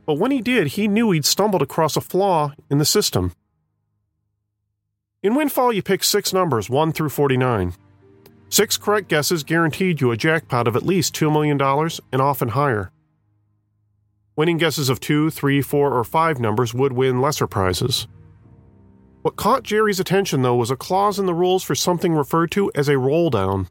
but 0.06 0.16
when 0.16 0.32
he 0.32 0.42
did, 0.42 0.68
he 0.68 0.88
knew 0.88 1.12
he'd 1.12 1.26
stumbled 1.26 1.62
across 1.62 1.98
a 1.98 2.02
flaw 2.02 2.54
in 2.72 2.78
the 2.78 2.86
system. 2.86 3.34
In 5.22 5.36
Windfall, 5.36 5.74
you 5.74 5.84
pick 5.84 6.04
six 6.04 6.32
numbers, 6.32 6.70
1 6.70 6.94
through 6.94 7.10
49. 7.10 7.74
Six 8.50 8.78
correct 8.78 9.10
guesses 9.10 9.44
guaranteed 9.44 10.00
you 10.00 10.12
a 10.12 10.18
jackpot 10.18 10.68
of 10.68 10.76
at 10.76 10.86
least 10.86 11.14
$2 11.16 11.32
million 11.32 11.60
and 12.12 12.22
often 12.22 12.50
higher. 12.50 12.92
Winning 14.38 14.58
guesses 14.58 14.90
of 14.90 15.00
two, 15.00 15.30
three, 15.30 15.62
four, 15.62 15.94
or 15.94 16.04
5 16.04 16.40
numbers 16.40 16.74
would 16.74 16.94
win 16.94 17.20
lesser 17.20 17.48
prizes. 17.48 18.08
What 19.22 19.36
caught 19.36 19.64
Jerry's 19.64 20.00
attention, 20.00 20.44
though, 20.44 20.56
was 20.56 20.72
a 20.72 20.78
clause 20.78 21.20
in 21.20 21.26
the 21.26 21.34
rules 21.34 21.64
for 21.64 21.76
something 21.76 22.14
referred 22.14 22.52
to 22.52 22.72
as 22.74 22.88
a 22.88 22.98
roll 22.98 23.30
down. 23.30 23.68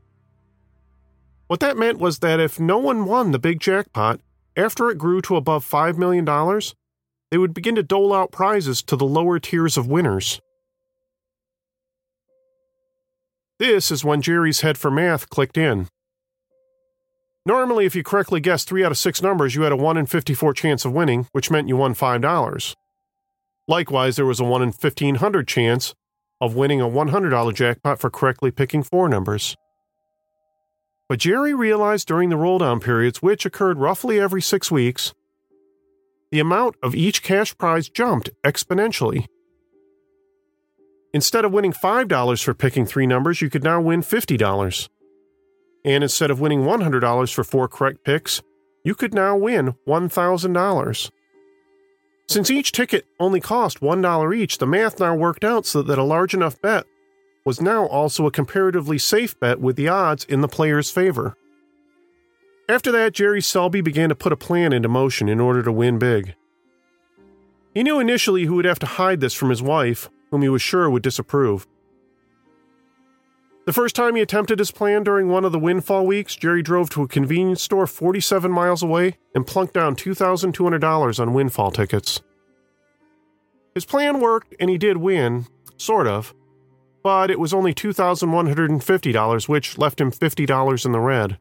What 1.46 1.60
that 1.60 1.78
meant 1.78 1.98
was 1.98 2.18
that 2.18 2.40
if 2.40 2.60
no 2.60 2.76
one 2.76 3.06
won 3.06 3.30
the 3.30 3.38
big 3.38 3.60
jackpot, 3.60 4.20
after 4.56 4.90
it 4.90 4.98
grew 4.98 5.22
to 5.22 5.36
above 5.36 5.64
$5 5.64 5.96
million, 5.96 6.26
they 7.30 7.38
would 7.38 7.54
begin 7.54 7.76
to 7.76 7.82
dole 7.82 8.12
out 8.12 8.32
prizes 8.32 8.82
to 8.82 8.96
the 8.96 9.06
lower 9.06 9.38
tiers 9.38 9.76
of 9.76 9.86
winners. 9.86 10.40
This 13.58 13.90
is 13.90 14.04
when 14.04 14.20
Jerry's 14.20 14.60
head 14.60 14.76
for 14.76 14.90
math 14.90 15.30
clicked 15.30 15.56
in. 15.56 15.88
Normally, 17.46 17.86
if 17.86 17.96
you 17.96 18.02
correctly 18.02 18.38
guessed 18.40 18.68
3 18.68 18.84
out 18.84 18.92
of 18.92 18.98
6 18.98 19.22
numbers, 19.22 19.54
you 19.54 19.62
had 19.62 19.72
a 19.72 19.76
1 19.76 19.96
in 19.96 20.04
54 20.04 20.52
chance 20.52 20.84
of 20.84 20.92
winning, 20.92 21.26
which 21.32 21.50
meant 21.50 21.68
you 21.68 21.76
won 21.76 21.94
$5. 21.94 22.74
Likewise, 23.66 24.16
there 24.16 24.26
was 24.26 24.40
a 24.40 24.44
1 24.44 24.62
in 24.62 24.68
1500 24.68 25.48
chance 25.48 25.94
of 26.38 26.54
winning 26.54 26.82
a 26.82 26.88
$100 26.88 27.54
jackpot 27.54 27.98
for 27.98 28.10
correctly 28.10 28.50
picking 28.50 28.82
four 28.82 29.08
numbers. 29.08 29.56
But 31.08 31.20
Jerry 31.20 31.54
realized 31.54 32.08
during 32.08 32.28
the 32.28 32.36
roll 32.36 32.58
down 32.58 32.80
periods, 32.80 33.22
which 33.22 33.46
occurred 33.46 33.78
roughly 33.78 34.20
every 34.20 34.42
six 34.42 34.70
weeks, 34.70 35.14
the 36.30 36.40
amount 36.40 36.74
of 36.82 36.94
each 36.94 37.22
cash 37.22 37.56
prize 37.56 37.88
jumped 37.88 38.28
exponentially. 38.44 39.26
Instead 41.16 41.46
of 41.46 41.52
winning 41.52 41.72
$5 41.72 42.44
for 42.44 42.52
picking 42.52 42.84
three 42.84 43.06
numbers, 43.06 43.40
you 43.40 43.48
could 43.48 43.64
now 43.64 43.80
win 43.80 44.02
$50. 44.02 44.90
And 45.82 46.04
instead 46.04 46.30
of 46.30 46.40
winning 46.40 46.60
$100 46.60 47.32
for 47.32 47.42
four 47.42 47.68
correct 47.68 48.04
picks, 48.04 48.42
you 48.84 48.94
could 48.94 49.14
now 49.14 49.34
win 49.34 49.76
$1,000. 49.88 51.10
Since 52.28 52.50
each 52.50 52.70
ticket 52.70 53.06
only 53.18 53.40
cost 53.40 53.80
$1 53.80 54.36
each, 54.36 54.58
the 54.58 54.66
math 54.66 55.00
now 55.00 55.14
worked 55.14 55.42
out 55.42 55.64
so 55.64 55.80
that 55.80 55.98
a 55.98 56.02
large 56.02 56.34
enough 56.34 56.60
bet 56.60 56.84
was 57.46 57.62
now 57.62 57.86
also 57.86 58.26
a 58.26 58.30
comparatively 58.30 58.98
safe 58.98 59.40
bet 59.40 59.58
with 59.58 59.76
the 59.76 59.88
odds 59.88 60.24
in 60.24 60.42
the 60.42 60.48
player's 60.48 60.90
favor. 60.90 61.34
After 62.68 62.92
that, 62.92 63.14
Jerry 63.14 63.40
Selby 63.40 63.80
began 63.80 64.10
to 64.10 64.14
put 64.14 64.34
a 64.34 64.36
plan 64.36 64.74
into 64.74 64.90
motion 64.90 65.30
in 65.30 65.40
order 65.40 65.62
to 65.62 65.72
win 65.72 65.98
big. 65.98 66.34
He 67.72 67.82
knew 67.82 68.00
initially 68.00 68.42
he 68.42 68.50
would 68.50 68.66
have 68.66 68.80
to 68.80 68.86
hide 69.00 69.20
this 69.20 69.32
from 69.32 69.48
his 69.48 69.62
wife, 69.62 70.10
whom 70.30 70.42
he 70.42 70.48
was 70.48 70.62
sure 70.62 70.88
would 70.90 71.02
disapprove. 71.02 71.66
The 73.66 73.72
first 73.72 73.96
time 73.96 74.14
he 74.14 74.22
attempted 74.22 74.60
his 74.60 74.70
plan 74.70 75.02
during 75.02 75.28
one 75.28 75.44
of 75.44 75.50
the 75.50 75.58
windfall 75.58 76.06
weeks, 76.06 76.36
Jerry 76.36 76.62
drove 76.62 76.88
to 76.90 77.02
a 77.02 77.08
convenience 77.08 77.62
store 77.62 77.88
47 77.88 78.50
miles 78.50 78.80
away 78.80 79.16
and 79.34 79.44
plunked 79.44 79.74
down 79.74 79.96
$2,200 79.96 81.20
on 81.20 81.34
windfall 81.34 81.72
tickets. 81.72 82.22
His 83.74 83.84
plan 83.84 84.20
worked 84.20 84.54
and 84.60 84.70
he 84.70 84.78
did 84.78 84.98
win, 84.98 85.46
sort 85.76 86.06
of, 86.06 86.32
but 87.02 87.30
it 87.30 87.40
was 87.40 87.52
only 87.52 87.74
$2,150, 87.74 89.48
which 89.48 89.78
left 89.78 90.00
him 90.00 90.12
$50 90.12 90.86
in 90.86 90.92
the 90.92 91.00
red. 91.00 91.38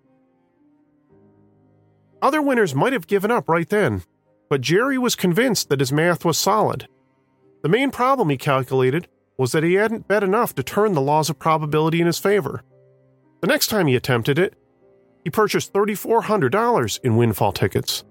Other 2.23 2.41
winners 2.41 2.73
might 2.73 2.93
have 2.93 3.05
given 3.05 3.29
up 3.29 3.47
right 3.47 3.69
then, 3.69 4.01
but 4.49 4.61
Jerry 4.61 4.97
was 4.97 5.15
convinced 5.15 5.69
that 5.69 5.79
his 5.79 5.91
math 5.91 6.25
was 6.25 6.39
solid. 6.39 6.87
The 7.65 7.69
main 7.69 7.89
problem 7.89 8.29
he 8.29 8.37
calculated 8.37 9.07
was 9.39 9.51
that 9.51 9.63
he 9.63 9.73
hadn't 9.73 10.07
bet 10.07 10.21
enough 10.21 10.53
to 10.53 10.61
turn 10.61 10.93
the 10.93 11.01
laws 11.01 11.31
of 11.31 11.39
probability 11.39 11.99
in 11.99 12.05
his 12.05 12.19
favor. 12.19 12.61
The 13.41 13.47
next 13.47 13.69
time 13.69 13.87
he 13.87 13.95
attempted 13.95 14.37
it, 14.37 14.53
he 15.23 15.31
purchased 15.31 15.73
$3,400 15.73 16.99
in 17.03 17.17
windfall 17.17 17.51
tickets. 17.51 18.03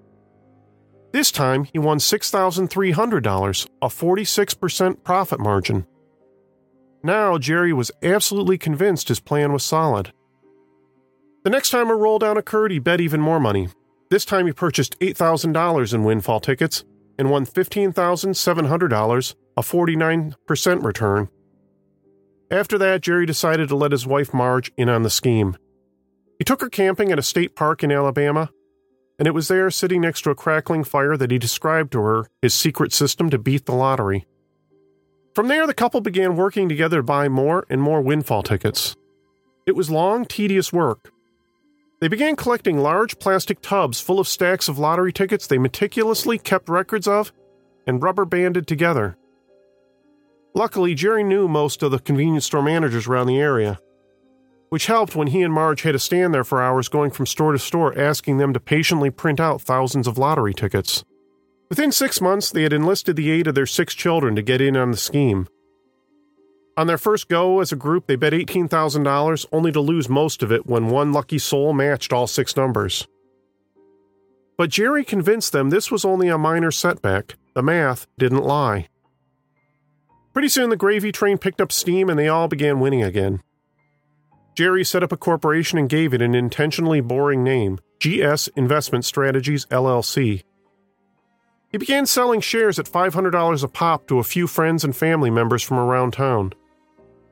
This 1.12 1.30
time, 1.30 1.68
he 1.72 1.78
won 1.78 1.98
$6,300, 1.98 3.68
a 3.80 3.86
46% 3.86 5.04
profit 5.04 5.38
margin. 5.38 5.86
Now, 7.04 7.38
Jerry 7.38 7.72
was 7.72 7.92
absolutely 8.02 8.58
convinced 8.58 9.06
his 9.06 9.20
plan 9.20 9.52
was 9.52 9.62
solid. 9.62 10.12
The 11.44 11.50
next 11.50 11.70
time 11.70 11.90
a 11.90 11.94
roll 11.94 12.18
down 12.18 12.36
occurred, 12.36 12.72
he 12.72 12.80
bet 12.80 13.00
even 13.00 13.20
more 13.20 13.38
money. 13.38 13.68
This 14.10 14.24
time, 14.24 14.48
he 14.48 14.52
purchased 14.52 14.98
$8,000 14.98 15.94
in 15.94 16.02
windfall 16.02 16.40
tickets 16.40 16.82
and 17.16 17.30
won 17.30 17.46
$15,700, 17.46 19.34
a 19.56 19.62
49% 19.62 20.84
return. 20.84 21.28
After 22.50 22.78
that, 22.78 23.00
Jerry 23.00 23.26
decided 23.26 23.68
to 23.68 23.76
let 23.76 23.92
his 23.92 24.06
wife 24.06 24.34
Marge 24.34 24.70
in 24.76 24.88
on 24.88 25.02
the 25.02 25.10
scheme. 25.10 25.56
He 26.38 26.44
took 26.44 26.60
her 26.60 26.68
camping 26.68 27.10
at 27.10 27.18
a 27.18 27.22
state 27.22 27.56
park 27.56 27.82
in 27.82 27.92
Alabama, 27.92 28.50
and 29.18 29.28
it 29.28 29.34
was 29.34 29.48
there, 29.48 29.70
sitting 29.70 30.00
next 30.00 30.22
to 30.22 30.30
a 30.30 30.34
crackling 30.34 30.84
fire, 30.84 31.16
that 31.16 31.30
he 31.30 31.38
described 31.38 31.92
to 31.92 32.00
her 32.00 32.26
his 32.42 32.52
secret 32.52 32.92
system 32.92 33.30
to 33.30 33.38
beat 33.38 33.66
the 33.66 33.74
lottery. 33.74 34.26
From 35.34 35.48
there, 35.48 35.66
the 35.66 35.74
couple 35.74 36.00
began 36.00 36.36
working 36.36 36.68
together 36.68 36.98
to 36.98 37.02
buy 37.02 37.28
more 37.28 37.66
and 37.68 37.80
more 37.80 38.00
windfall 38.00 38.42
tickets. 38.42 38.96
It 39.66 39.76
was 39.76 39.90
long, 39.90 40.26
tedious 40.26 40.72
work. 40.72 41.10
They 42.00 42.08
began 42.08 42.36
collecting 42.36 42.78
large 42.78 43.18
plastic 43.18 43.62
tubs 43.62 44.00
full 44.00 44.20
of 44.20 44.28
stacks 44.28 44.68
of 44.68 44.78
lottery 44.78 45.12
tickets 45.12 45.46
they 45.46 45.58
meticulously 45.58 46.38
kept 46.38 46.68
records 46.68 47.08
of 47.08 47.32
and 47.86 48.02
rubber 48.02 48.24
banded 48.24 48.66
together. 48.66 49.16
Luckily, 50.54 50.94
Jerry 50.94 51.24
knew 51.24 51.48
most 51.48 51.82
of 51.82 51.90
the 51.90 51.98
convenience 51.98 52.46
store 52.46 52.62
managers 52.62 53.08
around 53.08 53.26
the 53.26 53.40
area, 53.40 53.80
which 54.68 54.86
helped 54.86 55.16
when 55.16 55.28
he 55.28 55.42
and 55.42 55.52
Marge 55.52 55.82
had 55.82 55.92
to 55.92 55.98
stand 55.98 56.32
there 56.32 56.44
for 56.44 56.62
hours 56.62 56.88
going 56.88 57.10
from 57.10 57.26
store 57.26 57.52
to 57.52 57.58
store 57.58 57.96
asking 57.98 58.38
them 58.38 58.52
to 58.52 58.60
patiently 58.60 59.10
print 59.10 59.40
out 59.40 59.60
thousands 59.60 60.06
of 60.06 60.18
lottery 60.18 60.54
tickets. 60.54 61.04
Within 61.70 61.90
six 61.90 62.20
months, 62.20 62.50
they 62.50 62.62
had 62.62 62.72
enlisted 62.72 63.16
the 63.16 63.30
aid 63.30 63.48
of 63.48 63.56
their 63.56 63.66
six 63.66 63.94
children 63.94 64.36
to 64.36 64.42
get 64.42 64.60
in 64.60 64.76
on 64.76 64.92
the 64.92 64.96
scheme. 64.96 65.48
On 66.76 66.86
their 66.86 66.98
first 66.98 67.28
go 67.28 67.60
as 67.60 67.72
a 67.72 67.76
group, 67.76 68.06
they 68.06 68.16
bet 68.16 68.32
$18,000, 68.32 69.46
only 69.52 69.72
to 69.72 69.80
lose 69.80 70.08
most 70.08 70.42
of 70.42 70.52
it 70.52 70.66
when 70.66 70.88
one 70.88 71.12
lucky 71.12 71.38
soul 71.38 71.72
matched 71.72 72.12
all 72.12 72.26
six 72.26 72.56
numbers. 72.56 73.06
But 74.56 74.70
Jerry 74.70 75.04
convinced 75.04 75.52
them 75.52 75.70
this 75.70 75.90
was 75.90 76.04
only 76.04 76.28
a 76.28 76.38
minor 76.38 76.70
setback. 76.70 77.34
The 77.54 77.62
math 77.62 78.06
didn't 78.18 78.44
lie. 78.44 78.88
Pretty 80.34 80.48
soon, 80.48 80.68
the 80.68 80.76
gravy 80.76 81.12
train 81.12 81.38
picked 81.38 81.60
up 81.60 81.70
steam 81.70 82.10
and 82.10 82.18
they 82.18 82.28
all 82.28 82.48
began 82.48 82.80
winning 82.80 83.04
again. 83.04 83.40
Jerry 84.56 84.84
set 84.84 85.04
up 85.04 85.12
a 85.12 85.16
corporation 85.16 85.78
and 85.78 85.88
gave 85.88 86.12
it 86.12 86.20
an 86.20 86.34
intentionally 86.34 87.00
boring 87.00 87.44
name 87.44 87.78
GS 88.00 88.48
Investment 88.48 89.04
Strategies 89.04 89.64
LLC. 89.66 90.42
He 91.70 91.78
began 91.78 92.04
selling 92.04 92.40
shares 92.40 92.78
at 92.78 92.86
$500 92.86 93.62
a 93.62 93.68
pop 93.68 94.06
to 94.08 94.18
a 94.18 94.24
few 94.24 94.46
friends 94.46 94.84
and 94.84 94.94
family 94.94 95.30
members 95.30 95.62
from 95.62 95.78
around 95.78 96.12
town. 96.12 96.52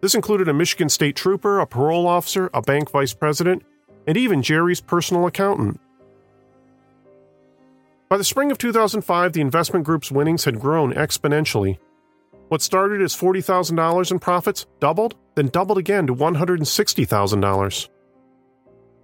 This 0.00 0.14
included 0.14 0.48
a 0.48 0.54
Michigan 0.54 0.88
State 0.88 1.14
trooper, 1.16 1.60
a 1.60 1.66
parole 1.66 2.06
officer, 2.06 2.50
a 2.54 2.62
bank 2.62 2.90
vice 2.90 3.14
president, 3.14 3.62
and 4.06 4.16
even 4.16 4.42
Jerry's 4.42 4.80
personal 4.80 5.26
accountant. 5.26 5.80
By 8.08 8.16
the 8.16 8.24
spring 8.24 8.50
of 8.50 8.58
2005, 8.58 9.32
the 9.32 9.40
investment 9.40 9.84
group's 9.84 10.10
winnings 10.10 10.44
had 10.44 10.60
grown 10.60 10.92
exponentially. 10.92 11.78
What 12.52 12.60
started 12.60 13.00
as 13.00 13.16
$40,000 13.16 14.10
in 14.10 14.18
profits 14.18 14.66
doubled, 14.78 15.14
then 15.36 15.48
doubled 15.48 15.78
again 15.78 16.06
to 16.08 16.14
$160,000. 16.14 17.88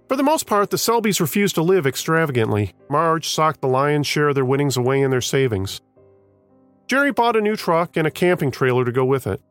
For 0.07 0.15
the 0.15 0.21
most 0.21 0.45
part, 0.45 0.69
the 0.69 0.77
Selbys 0.77 1.19
refused 1.19 1.55
to 1.55 1.63
live 1.63 1.87
extravagantly. 1.87 2.75
Marge 2.91 3.27
socked 3.27 3.61
the 3.61 3.67
lion's 3.67 4.05
share 4.05 4.27
of 4.27 4.35
their 4.35 4.45
winnings 4.45 4.77
away 4.77 5.01
in 5.01 5.09
their 5.09 5.19
savings. 5.19 5.81
Jerry 6.85 7.11
bought 7.11 7.35
a 7.35 7.41
new 7.41 7.55
truck 7.55 7.97
and 7.97 8.05
a 8.05 8.11
camping 8.11 8.51
trailer 8.51 8.85
to 8.85 8.91
go 8.91 9.03
with 9.03 9.25
it. 9.25 9.41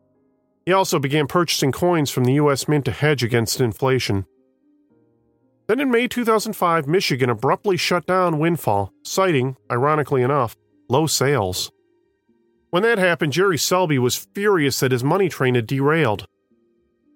He 0.65 0.73
also 0.73 1.01
began 1.01 1.27
purchasing 1.27 1.73
coins 1.73 2.09
from 2.09 2.23
the 2.23 2.35
U.S. 2.35 2.69
Mint 2.69 2.85
to 2.85 2.93
hedge 2.93 3.25
against 3.25 3.61
inflation. 3.61 4.27
Then 5.67 5.81
in 5.81 5.91
May 5.91 6.07
2005, 6.07 6.87
Michigan 6.87 7.31
abruptly 7.31 7.77
shut 7.77 8.07
down 8.07 8.39
Windfall, 8.39 8.93
citing, 9.03 9.57
ironically 9.69 10.23
enough, 10.23 10.57
low 10.89 11.09
sales. 11.09 11.73
When 12.71 12.83
that 12.83 12.99
happened, 12.99 13.33
Jerry 13.33 13.59
Selby 13.59 13.99
was 13.99 14.17
furious 14.35 14.81
that 14.81 14.93
his 14.93 15.05
money 15.05 15.29
train 15.29 15.55
had 15.55 15.67
derailed. 15.67 16.27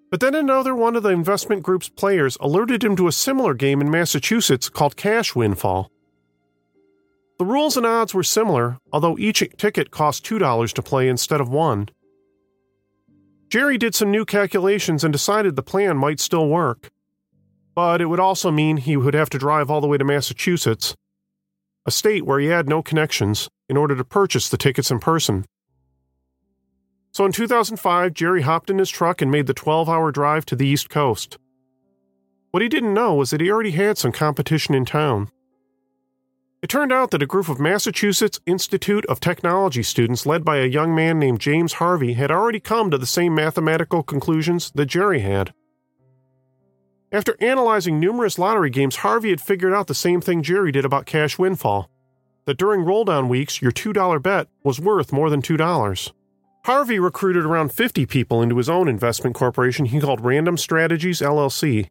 But 0.09 0.19
then 0.19 0.35
another 0.35 0.75
one 0.75 0.95
of 0.95 1.03
the 1.03 1.09
investment 1.09 1.63
group's 1.63 1.89
players 1.89 2.37
alerted 2.39 2.83
him 2.83 2.95
to 2.97 3.07
a 3.07 3.11
similar 3.11 3.53
game 3.53 3.81
in 3.81 3.89
Massachusetts 3.89 4.69
called 4.69 4.95
Cash 4.95 5.35
Windfall. 5.35 5.91
The 7.39 7.45
rules 7.45 7.77
and 7.77 7.85
odds 7.85 8.13
were 8.13 8.23
similar, 8.23 8.77
although 8.91 9.17
each 9.17 9.43
ticket 9.57 9.91
cost 9.91 10.25
$2 10.25 10.73
to 10.73 10.81
play 10.81 11.09
instead 11.09 11.41
of 11.41 11.49
one. 11.49 11.89
Jerry 13.49 13.77
did 13.77 13.95
some 13.95 14.11
new 14.11 14.25
calculations 14.25 15.03
and 15.03 15.11
decided 15.11 15.55
the 15.55 15.63
plan 15.63 15.97
might 15.97 16.19
still 16.19 16.47
work 16.47 16.91
but 17.75 18.01
it 18.01 18.05
would 18.05 18.19
also 18.19 18.51
mean 18.51 18.77
he 18.77 18.97
would 18.97 19.13
have 19.13 19.29
to 19.31 19.37
drive 19.37 19.69
all 19.69 19.81
the 19.81 19.87
way 19.87 19.97
to 19.97 20.03
Massachusetts, 20.03 20.95
a 21.85 21.91
state 21.91 22.25
where 22.25 22.39
he 22.39 22.47
had 22.47 22.69
no 22.69 22.81
connections, 22.81 23.49
in 23.69 23.77
order 23.77 23.95
to 23.95 24.03
purchase 24.03 24.49
the 24.49 24.57
tickets 24.57 24.91
in 24.91 24.99
person. 24.99 25.45
So 27.11 27.25
in 27.25 27.31
2005, 27.31 28.13
Jerry 28.13 28.41
hopped 28.41 28.69
in 28.69 28.79
his 28.79 28.89
truck 28.89 29.21
and 29.21 29.29
made 29.29 29.47
the 29.47 29.53
12 29.53 29.87
hour 29.87 30.11
drive 30.11 30.45
to 30.47 30.55
the 30.55 30.65
East 30.65 30.89
Coast. 30.89 31.37
What 32.51 32.63
he 32.63 32.69
didn't 32.69 32.93
know 32.93 33.15
was 33.15 33.29
that 33.29 33.41
he 33.41 33.51
already 33.51 33.71
had 33.71 33.97
some 33.97 34.11
competition 34.11 34.73
in 34.75 34.85
town. 34.85 35.29
It 36.61 36.69
turned 36.69 36.93
out 36.93 37.11
that 37.11 37.21
a 37.21 37.27
group 37.27 37.49
of 37.49 37.59
Massachusetts 37.59 38.39
Institute 38.45 39.05
of 39.07 39.19
Technology 39.19 39.83
students, 39.83 40.25
led 40.25 40.45
by 40.45 40.57
a 40.57 40.65
young 40.65 40.95
man 40.95 41.19
named 41.19 41.41
James 41.41 41.73
Harvey, 41.73 42.13
had 42.13 42.31
already 42.31 42.59
come 42.59 42.89
to 42.89 42.97
the 42.97 43.05
same 43.05 43.35
mathematical 43.35 44.01
conclusions 44.01 44.71
that 44.75 44.85
Jerry 44.85 45.19
had. 45.19 45.53
After 47.13 47.37
analyzing 47.39 47.99
numerous 47.99 48.39
lottery 48.39 48.71
games, 48.71 48.97
Harvey 48.97 49.29
had 49.29 49.39
figured 49.39 49.71
out 49.71 49.85
the 49.85 49.93
same 49.93 50.19
thing 50.19 50.41
Jerry 50.41 50.71
did 50.71 50.83
about 50.83 51.05
cash 51.05 51.37
windfall 51.37 51.87
that 52.45 52.57
during 52.57 52.83
roll 52.83 53.05
down 53.05 53.29
weeks, 53.29 53.61
your 53.61 53.71
$2 53.71 54.21
bet 54.21 54.47
was 54.63 54.79
worth 54.79 55.13
more 55.13 55.29
than 55.29 55.43
$2. 55.43 56.11
Harvey 56.65 56.99
recruited 56.99 57.45
around 57.45 57.71
50 57.71 58.07
people 58.07 58.41
into 58.41 58.57
his 58.57 58.67
own 58.67 58.87
investment 58.87 59.35
corporation 59.35 59.85
he 59.85 59.99
called 59.99 60.25
Random 60.25 60.57
Strategies 60.57 61.21
LLC. 61.21 61.87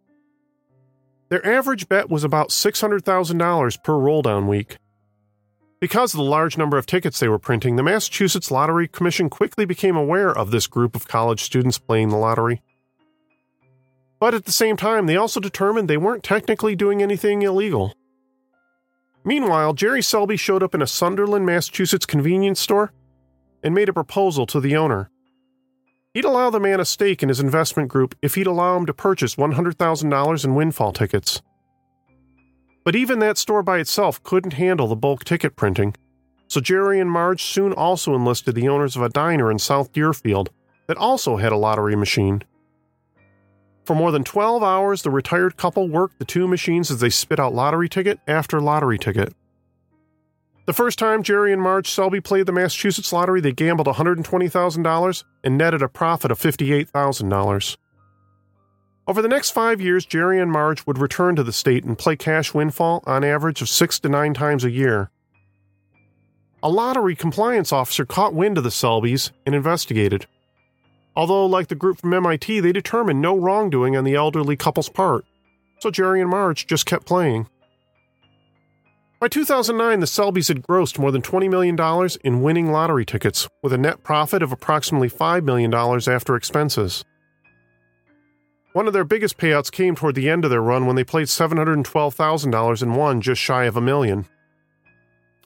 Their 1.29 1.47
average 1.47 1.89
bet 1.89 2.11
was 2.11 2.25
about 2.25 2.49
$600,000 2.49 3.85
per 3.85 3.97
roll 3.97 4.23
down 4.23 4.49
week. 4.49 4.77
Because 5.81 6.15
of 6.15 6.19
the 6.19 6.25
large 6.25 6.59
number 6.59 6.79
of 6.79 6.87
tickets 6.87 7.21
they 7.21 7.29
were 7.29 7.39
printing, 7.39 7.77
the 7.77 7.83
Massachusetts 7.83 8.51
Lottery 8.51 8.89
Commission 8.89 9.31
quickly 9.31 9.65
became 9.65 9.97
aware 9.97 10.37
of 10.37 10.51
this 10.51 10.67
group 10.67 10.97
of 10.97 11.07
college 11.07 11.43
students 11.43 11.79
playing 11.79 12.09
the 12.09 12.17
lottery. 12.17 12.61
But 14.23 14.35
at 14.35 14.45
the 14.45 14.53
same 14.53 14.77
time, 14.77 15.07
they 15.07 15.17
also 15.17 15.41
determined 15.41 15.91
they 15.91 15.97
weren't 15.97 16.23
technically 16.23 16.77
doing 16.77 17.03
anything 17.03 17.43
illegal. 17.43 17.93
Meanwhile, 19.25 19.73
Jerry 19.73 20.01
Selby 20.01 20.37
showed 20.37 20.63
up 20.63 20.77
in 20.77 20.81
a 20.81 20.87
Sunderland, 20.87 21.45
Massachusetts 21.45 22.07
convenience 22.07 22.61
store 22.61 22.93
and 23.65 23.75
made 23.75 23.89
a 23.89 23.93
proposal 23.93 24.47
to 24.47 24.61
the 24.61 24.77
owner. 24.77 25.11
He'd 26.15 26.25
allow 26.25 26.51
the 26.51 26.61
man 26.61 26.79
a 26.79 26.85
stake 26.85 27.25
in 27.25 27.31
his 27.31 27.41
investment 27.41 27.89
group 27.89 28.15
if 28.23 28.37
he'd 28.37 28.47
allow 28.47 28.77
him 28.77 28.87
to 28.87 28.95
purchase 28.95 29.35
$100,000 29.35 30.45
in 30.45 30.55
windfall 30.55 30.93
tickets. 30.93 31.43
But 32.85 32.95
even 32.95 33.19
that 33.19 33.39
store 33.39 33.65
by 33.65 33.81
itself 33.81 34.23
couldn't 34.23 34.53
handle 34.53 34.87
the 34.87 34.95
bulk 34.95 35.25
ticket 35.25 35.57
printing, 35.57 35.97
so 36.47 36.61
Jerry 36.61 37.01
and 37.01 37.11
Marge 37.11 37.43
soon 37.43 37.73
also 37.73 38.15
enlisted 38.15 38.55
the 38.55 38.69
owners 38.69 38.95
of 38.95 39.03
a 39.03 39.09
diner 39.09 39.51
in 39.51 39.59
South 39.59 39.93
Deerfield 39.93 40.51
that 40.87 40.97
also 40.97 41.39
had 41.39 41.51
a 41.51 41.57
lottery 41.57 41.97
machine. 41.97 42.45
For 43.85 43.97
more 43.97 44.12
than 44.12 44.25
12 44.25 44.62
hours, 44.62 45.03
the 45.03 45.11
retired 45.11 45.57
couple 45.57 45.88
worked 45.88 46.18
the 46.18 46.25
two 46.25 46.47
machines 46.47 46.90
as 46.90 47.01
they 47.01 47.11
spit 47.11 47.40
out 47.40 47.55
lottery 47.55 47.88
ticket 47.88 48.21
after 48.29 48.61
lottery 48.61 48.99
ticket. 48.99 49.35
The 50.64 50.73
first 50.73 50.99
time 50.99 51.25
Jerry 51.25 51.53
and 51.53 51.61
Marge 51.61 51.90
Selby 51.90 52.21
played 52.21 52.47
the 52.47 52.53
Massachusetts 52.53 53.12
lottery, 53.12 53.40
they 53.40 53.51
gambled 53.51 53.88
$120,000 53.88 55.25
and 55.42 55.59
netted 55.59 55.83
a 55.83 55.88
profit 55.88 56.31
of 56.31 56.38
$58,000. 56.38 57.77
Over 59.09 59.21
the 59.21 59.29
next 59.29 59.51
five 59.51 59.81
years, 59.81 60.07
Jerry 60.07 60.40
and 60.40 60.53
Marge 60.53 60.87
would 60.87 60.99
return 60.99 61.35
to 61.35 61.42
the 61.42 61.53
state 61.53 61.83
and 61.83 61.99
play 61.99 62.14
cash 62.14 62.55
windfall 62.55 63.03
on 63.05 63.25
average 63.25 63.61
of 63.61 63.68
six 63.68 63.99
to 64.01 64.09
nine 64.09 64.35
times 64.35 64.62
a 64.62 64.71
year. 64.71 65.11
A 66.62 66.71
lottery 66.71 67.16
compliance 67.16 67.73
officer 67.73 68.05
caught 68.05 68.33
wind 68.33 68.57
of 68.57 68.62
the 68.62 68.71
Selbys 68.71 69.33
and 69.45 69.57
investigated. 69.57 70.27
Although, 71.14 71.46
like 71.46 71.68
the 71.68 71.75
group 71.75 72.01
from 72.01 72.14
MIT, 72.14 72.61
they 72.61 72.72
determined 72.72 73.20
no 73.20 73.37
wrongdoing 73.37 73.96
on 73.96 74.05
the 74.05 74.14
elderly 74.14 74.57
couple's 74.57 74.88
part, 74.88 75.25
so 75.81 75.90
Jerry 75.90 76.20
and 76.20 76.31
Marge 76.31 76.66
just 76.66 76.87
kept 76.87 77.07
playing. 77.07 77.48
By 79.20 79.29
2009, 79.29 80.01
the 80.01 80.07
Selbys 80.07 80.48
had 80.48 80.62
grossed 80.62 80.98
more 80.98 81.12
than 81.12 81.22
$20 81.22 81.48
million 81.48 81.79
in 82.25 82.42
winning 82.42 82.72
lottery 82.72 83.05
tickets, 83.05 83.48
with 83.62 83.72
a 83.72 83.79
net 83.79 84.03
profit 84.03 84.42
of 84.42 84.51
approximately 84.51 85.09
$5 85.09 85.44
million 85.44 85.72
after 85.72 86.35
expenses. 86.35 87.05
One 88.72 88.87
of 88.87 88.94
their 88.94 89.05
biggest 89.05 89.37
payouts 89.37 89.70
came 89.70 89.94
toward 89.94 90.14
the 90.14 90.31
end 90.31 90.44
of 90.44 90.51
their 90.51 90.62
run 90.62 90.87
when 90.87 90.96
they 90.96 91.05
played 91.05 91.29
$712,000 91.29 92.83
and 92.83 92.96
won 92.96 93.20
just 93.20 93.40
shy 93.40 93.64
of 93.64 93.77
a 93.77 93.81
million. 93.81 94.27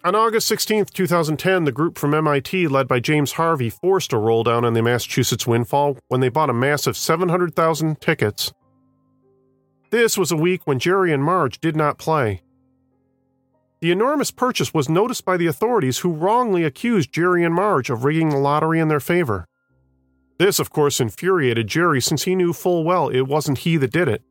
On 0.07 0.15
August 0.15 0.47
16, 0.47 0.85
2010, 0.95 1.65
the 1.65 1.73
group 1.73 1.99
from 1.99 2.15
MIT, 2.15 2.69
led 2.69 2.87
by 2.87 3.01
James 3.01 3.33
Harvey, 3.33 3.69
forced 3.69 4.13
a 4.13 4.19
roll 4.19 4.45
down 4.45 4.65
on 4.65 4.73
the 4.73 4.81
Massachusetts 4.81 5.49
windfall 5.49 5.99
when 6.07 6.21
they 6.21 6.29
bought 6.29 6.49
a 6.49 6.53
massive 6.53 6.97
700,000 6.97 8.01
tickets. 8.01 8.53
This 9.91 10.17
was 10.17 10.31
a 10.31 10.37
week 10.37 10.65
when 10.65 10.79
Jerry 10.79 11.13
and 11.13 11.25
Marge 11.25 11.61
did 11.61 11.75
not 11.75 11.99
play. 11.99 12.45
The 13.81 13.91
enormous 13.91 14.31
purchase 14.31 14.73
was 14.73 14.89
noticed 14.89 15.25
by 15.25 15.37
the 15.37 15.49
authorities 15.49 15.99
who 15.99 16.13
wrongly 16.13 16.63
accused 16.63 17.13
Jerry 17.13 17.43
and 17.43 17.53
Marge 17.53 17.91
of 17.91 18.05
rigging 18.05 18.29
the 18.29 18.39
lottery 18.39 18.79
in 18.79 18.87
their 18.87 19.01
favor. 19.01 19.49
This, 20.39 20.61
of 20.61 20.71
course, 20.71 21.01
infuriated 21.01 21.67
Jerry 21.67 22.01
since 22.01 22.23
he 22.23 22.37
knew 22.37 22.53
full 22.53 22.85
well 22.85 23.09
it 23.09 23.23
wasn't 23.23 23.59
he 23.59 23.77
that 23.79 23.91
did 23.91 24.07
it. 24.07 24.23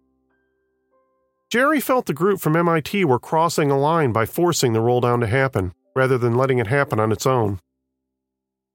Jerry 1.52 1.80
felt 1.80 2.08
the 2.08 2.14
group 2.14 2.40
from 2.40 2.56
MIT 2.56 3.06
were 3.06 3.20
crossing 3.20 3.70
a 3.70 3.78
line 3.78 4.12
by 4.12 4.26
forcing 4.26 4.74
the 4.74 4.82
roll 4.82 5.00
down 5.00 5.20
to 5.22 5.28
happen, 5.28 5.74
rather 5.96 6.18
than 6.18 6.36
letting 6.36 6.58
it 6.58 6.68
happen 6.68 7.00
on 7.00 7.12
its 7.12 7.26
own. 7.26 7.60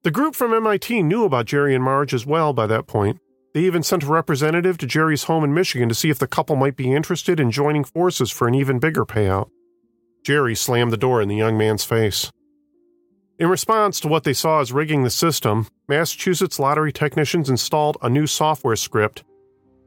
The 0.02 0.12
group 0.12 0.34
from 0.34 0.54
MIT 0.54 1.02
knew 1.02 1.24
about 1.24 1.46
Jerry 1.46 1.74
and 1.74 1.84
Marge 1.84 2.14
as 2.14 2.24
well 2.24 2.52
by 2.52 2.66
that 2.68 2.86
point. 2.86 3.18
They 3.52 3.60
even 3.62 3.82
sent 3.82 4.04
a 4.04 4.06
representative 4.06 4.78
to 4.78 4.86
Jerry's 4.86 5.24
home 5.24 5.42
in 5.42 5.52
Michigan 5.52 5.88
to 5.88 5.94
see 5.94 6.10
if 6.10 6.20
the 6.20 6.28
couple 6.28 6.54
might 6.54 6.76
be 6.76 6.94
interested 6.94 7.40
in 7.40 7.50
joining 7.50 7.82
forces 7.82 8.30
for 8.30 8.46
an 8.46 8.54
even 8.54 8.78
bigger 8.78 9.04
payout. 9.04 9.50
Jerry 10.24 10.54
slammed 10.54 10.92
the 10.92 10.96
door 10.96 11.20
in 11.20 11.28
the 11.28 11.36
young 11.36 11.58
man's 11.58 11.84
face. 11.84 12.30
In 13.38 13.48
response 13.48 13.98
to 14.00 14.08
what 14.08 14.22
they 14.22 14.32
saw 14.32 14.60
as 14.60 14.72
rigging 14.72 15.02
the 15.02 15.10
system, 15.10 15.66
Massachusetts 15.88 16.60
lottery 16.60 16.92
technicians 16.92 17.50
installed 17.50 17.96
a 18.00 18.08
new 18.08 18.26
software 18.26 18.76
script 18.76 19.24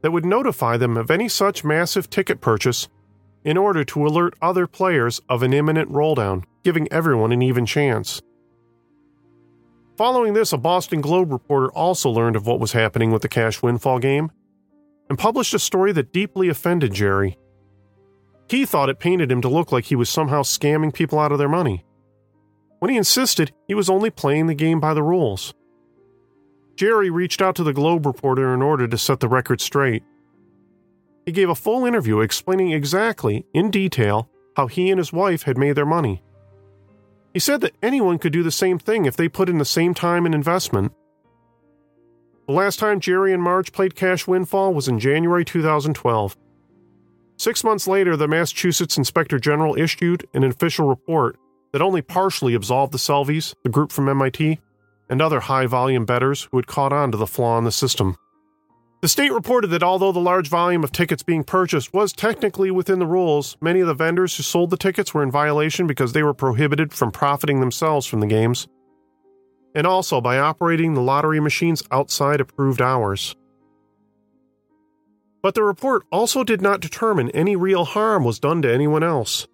that 0.04 0.10
would 0.10 0.26
notify 0.26 0.76
them 0.76 0.98
of 0.98 1.10
any 1.10 1.30
such 1.30 1.64
massive 1.64 2.10
ticket 2.10 2.42
purchase 2.42 2.88
in 3.42 3.56
order 3.56 3.82
to 3.84 4.06
alert 4.06 4.34
other 4.42 4.66
players 4.66 5.18
of 5.30 5.42
an 5.42 5.54
imminent 5.54 5.90
rolldown, 5.90 6.44
giving 6.62 6.86
everyone 6.92 7.32
an 7.32 7.40
even 7.40 7.64
chance. 7.64 8.20
Following 9.96 10.34
this, 10.34 10.52
a 10.52 10.58
Boston 10.58 11.00
Globe 11.00 11.32
reporter 11.32 11.72
also 11.72 12.10
learned 12.10 12.36
of 12.36 12.46
what 12.46 12.60
was 12.60 12.72
happening 12.72 13.12
with 13.12 13.22
the 13.22 13.30
cash 13.30 13.62
windfall 13.62 13.98
game 13.98 14.30
and 15.08 15.18
published 15.18 15.54
a 15.54 15.58
story 15.58 15.90
that 15.92 16.12
deeply 16.12 16.50
offended 16.50 16.92
Jerry. 16.92 17.38
He 18.50 18.66
thought 18.66 18.90
it 18.90 18.98
painted 18.98 19.32
him 19.32 19.40
to 19.40 19.48
look 19.48 19.72
like 19.72 19.86
he 19.86 19.96
was 19.96 20.10
somehow 20.10 20.42
scamming 20.42 20.92
people 20.92 21.18
out 21.18 21.32
of 21.32 21.38
their 21.38 21.48
money. 21.48 21.82
When 22.78 22.90
he 22.90 22.98
insisted 22.98 23.54
he 23.66 23.74
was 23.74 23.88
only 23.88 24.10
playing 24.10 24.48
the 24.48 24.54
game 24.54 24.80
by 24.80 24.92
the 24.92 25.02
rules. 25.02 25.54
Jerry 26.76 27.10
reached 27.10 27.40
out 27.40 27.54
to 27.56 27.64
the 27.64 27.72
Globe 27.72 28.06
reporter 28.06 28.52
in 28.52 28.62
order 28.62 28.88
to 28.88 28.98
set 28.98 29.20
the 29.20 29.28
record 29.28 29.60
straight. 29.60 30.02
He 31.24 31.32
gave 31.32 31.48
a 31.48 31.54
full 31.54 31.86
interview 31.86 32.20
explaining 32.20 32.72
exactly, 32.72 33.46
in 33.54 33.70
detail, 33.70 34.28
how 34.56 34.66
he 34.66 34.90
and 34.90 34.98
his 34.98 35.12
wife 35.12 35.44
had 35.44 35.56
made 35.56 35.72
their 35.72 35.86
money. 35.86 36.22
He 37.32 37.40
said 37.40 37.60
that 37.62 37.74
anyone 37.82 38.18
could 38.18 38.32
do 38.32 38.42
the 38.42 38.52
same 38.52 38.78
thing 38.78 39.04
if 39.04 39.16
they 39.16 39.28
put 39.28 39.48
in 39.48 39.58
the 39.58 39.64
same 39.64 39.94
time 39.94 40.26
and 40.26 40.34
investment. 40.34 40.92
The 42.46 42.52
last 42.52 42.78
time 42.78 43.00
Jerry 43.00 43.32
and 43.32 43.42
Marge 43.42 43.72
played 43.72 43.94
Cash 43.94 44.26
Windfall 44.26 44.74
was 44.74 44.86
in 44.86 44.98
January 44.98 45.44
2012. 45.44 46.36
Six 47.36 47.64
months 47.64 47.88
later, 47.88 48.16
the 48.16 48.28
Massachusetts 48.28 48.98
Inspector 48.98 49.38
General 49.40 49.76
issued 49.76 50.28
an 50.34 50.44
official 50.44 50.86
report 50.86 51.36
that 51.72 51.82
only 51.82 52.02
partially 52.02 52.54
absolved 52.54 52.92
the 52.92 52.98
Selbys, 52.98 53.54
the 53.64 53.70
group 53.70 53.90
from 53.90 54.08
MIT, 54.08 54.60
and 55.08 55.20
other 55.20 55.40
high 55.40 55.66
volume 55.66 56.04
bettors 56.04 56.48
who 56.50 56.58
had 56.58 56.66
caught 56.66 56.92
on 56.92 57.12
to 57.12 57.16
the 57.16 57.26
flaw 57.26 57.58
in 57.58 57.64
the 57.64 57.72
system. 57.72 58.16
The 59.02 59.08
state 59.08 59.32
reported 59.32 59.68
that 59.68 59.82
although 59.82 60.12
the 60.12 60.18
large 60.18 60.48
volume 60.48 60.82
of 60.82 60.90
tickets 60.90 61.22
being 61.22 61.44
purchased 61.44 61.92
was 61.92 62.12
technically 62.12 62.70
within 62.70 62.98
the 62.98 63.06
rules, 63.06 63.56
many 63.60 63.80
of 63.80 63.86
the 63.86 63.92
vendors 63.92 64.34
who 64.34 64.42
sold 64.42 64.70
the 64.70 64.78
tickets 64.78 65.12
were 65.12 65.22
in 65.22 65.30
violation 65.30 65.86
because 65.86 66.14
they 66.14 66.22
were 66.22 66.32
prohibited 66.32 66.94
from 66.94 67.10
profiting 67.10 67.60
themselves 67.60 68.06
from 68.06 68.20
the 68.20 68.26
games, 68.26 68.66
and 69.74 69.86
also 69.86 70.22
by 70.22 70.38
operating 70.38 70.94
the 70.94 71.02
lottery 71.02 71.38
machines 71.38 71.82
outside 71.90 72.40
approved 72.40 72.80
hours. 72.80 73.36
But 75.42 75.54
the 75.54 75.62
report 75.62 76.04
also 76.10 76.42
did 76.42 76.62
not 76.62 76.80
determine 76.80 77.28
any 77.32 77.56
real 77.56 77.84
harm 77.84 78.24
was 78.24 78.38
done 78.38 78.62
to 78.62 78.72
anyone 78.72 79.02
else. 79.02 79.46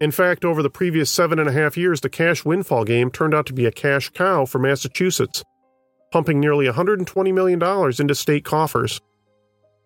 In 0.00 0.10
fact, 0.10 0.44
over 0.44 0.62
the 0.62 0.70
previous 0.70 1.10
seven 1.10 1.38
and 1.38 1.48
a 1.48 1.52
half 1.52 1.76
years, 1.76 2.00
the 2.00 2.08
cash 2.08 2.44
windfall 2.44 2.84
game 2.84 3.10
turned 3.10 3.34
out 3.34 3.46
to 3.46 3.52
be 3.52 3.66
a 3.66 3.72
cash 3.72 4.08
cow 4.10 4.46
for 4.46 4.58
Massachusetts 4.58 5.44
pumping 6.10 6.40
nearly 6.40 6.66
$120 6.66 7.32
million 7.32 7.62
into 8.00 8.14
state 8.14 8.44
coffers. 8.44 9.00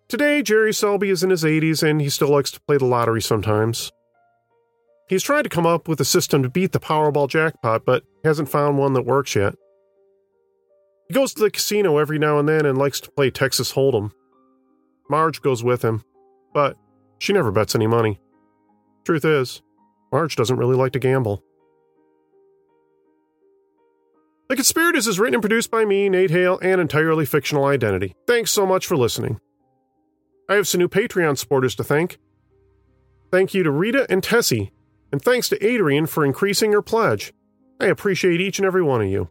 Today, 0.07 0.41
Jerry 0.41 0.73
Selby 0.73 1.09
is 1.09 1.23
in 1.23 1.29
his 1.29 1.43
80s 1.43 1.87
and 1.87 2.01
he 2.01 2.09
still 2.09 2.29
likes 2.29 2.51
to 2.51 2.61
play 2.61 2.77
the 2.77 2.85
lottery 2.85 3.21
sometimes. 3.21 3.91
He's 5.07 5.23
tried 5.23 5.43
to 5.43 5.49
come 5.49 5.65
up 5.65 5.87
with 5.87 5.99
a 5.99 6.05
system 6.05 6.41
to 6.43 6.49
beat 6.49 6.71
the 6.71 6.79
Powerball 6.79 7.29
jackpot, 7.29 7.85
but 7.85 8.03
hasn't 8.23 8.49
found 8.49 8.77
one 8.77 8.93
that 8.93 9.05
works 9.05 9.35
yet. 9.35 9.55
He 11.07 11.13
goes 11.13 11.33
to 11.35 11.43
the 11.43 11.51
casino 11.51 11.99
every 11.99 12.17
now 12.17 12.39
and 12.39 12.49
then 12.49 12.65
and 12.65 12.77
likes 12.77 12.99
to 13.01 13.11
play 13.11 13.29
Texas 13.29 13.73
Hold'em. 13.73 14.11
Marge 15.07 15.41
goes 15.41 15.63
with 15.63 15.83
him, 15.83 16.03
but 16.53 16.75
she 17.19 17.33
never 17.33 17.51
bets 17.51 17.75
any 17.75 17.85
money. 17.85 18.19
Truth 19.05 19.25
is, 19.25 19.61
Marge 20.15 20.37
doesn't 20.37 20.55
really 20.55 20.77
like 20.77 20.93
to 20.93 20.99
gamble. 20.99 21.43
The 24.47 24.55
Conspirators 24.55 25.07
is 25.07 25.19
written 25.19 25.33
and 25.33 25.43
produced 25.43 25.69
by 25.69 25.83
me, 25.83 26.07
Nate 26.07 26.31
Hale, 26.31 26.57
an 26.59 26.79
entirely 26.79 27.25
fictional 27.25 27.65
identity. 27.65 28.13
Thanks 28.25 28.51
so 28.51 28.65
much 28.65 28.87
for 28.87 28.95
listening. 28.95 29.41
I 30.47 30.53
have 30.53 30.69
some 30.69 30.79
new 30.79 30.87
Patreon 30.87 31.37
supporters 31.37 31.75
to 31.75 31.83
thank. 31.83 32.17
Thank 33.29 33.53
you 33.53 33.63
to 33.63 33.71
Rita 33.71 34.07
and 34.09 34.23
Tessie, 34.23 34.71
and 35.11 35.21
thanks 35.21 35.49
to 35.49 35.61
Adrian 35.61 36.05
for 36.05 36.23
increasing 36.23 36.71
her 36.71 36.81
pledge. 36.81 37.33
I 37.81 37.87
appreciate 37.87 38.39
each 38.39 38.57
and 38.57 38.65
every 38.65 38.83
one 38.83 39.01
of 39.01 39.09
you. 39.09 39.29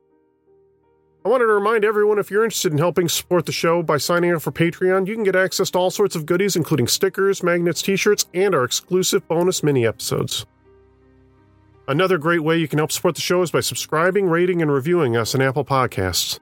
I 1.24 1.30
wanted 1.30 1.47
to 1.47 1.53
remind 1.55 1.87
everyone 1.87 2.18
if 2.18 2.30
you're 2.30 2.45
interested 2.45 2.72
in 2.72 2.78
helping 2.78 3.09
support 3.09 3.47
the 3.47 3.53
show 3.53 3.82
by 3.82 3.97
signing 3.97 4.35
up 4.35 4.43
for 4.43 4.53
Patreon, 4.53 5.07
you 5.07 5.14
can 5.14 5.24
get 5.24 5.35
access 5.35 5.70
to 5.70 5.78
all 5.78 5.91
sorts 5.91 6.14
of 6.14 6.26
goodies, 6.26 6.57
including 6.57 6.89
stickers, 6.89 7.43
magnets, 7.43 7.80
t 7.80 7.97
shirts, 7.97 8.26
and 8.35 8.55
our 8.55 8.64
exclusive 8.64 9.26
bonus 9.28 9.62
mini 9.62 9.87
episodes. 9.87 10.45
Another 11.87 12.16
great 12.16 12.43
way 12.43 12.57
you 12.57 12.66
can 12.68 12.78
help 12.78 12.91
support 12.91 13.14
the 13.14 13.20
show 13.20 13.43
is 13.43 13.51
by 13.51 13.61
subscribing, 13.61 14.26
rating, 14.26 14.62
and 14.62 14.72
reviewing 14.72 15.16
us 15.16 15.35
on 15.35 15.43
Apple 15.43 15.64
Podcasts. 15.64 16.41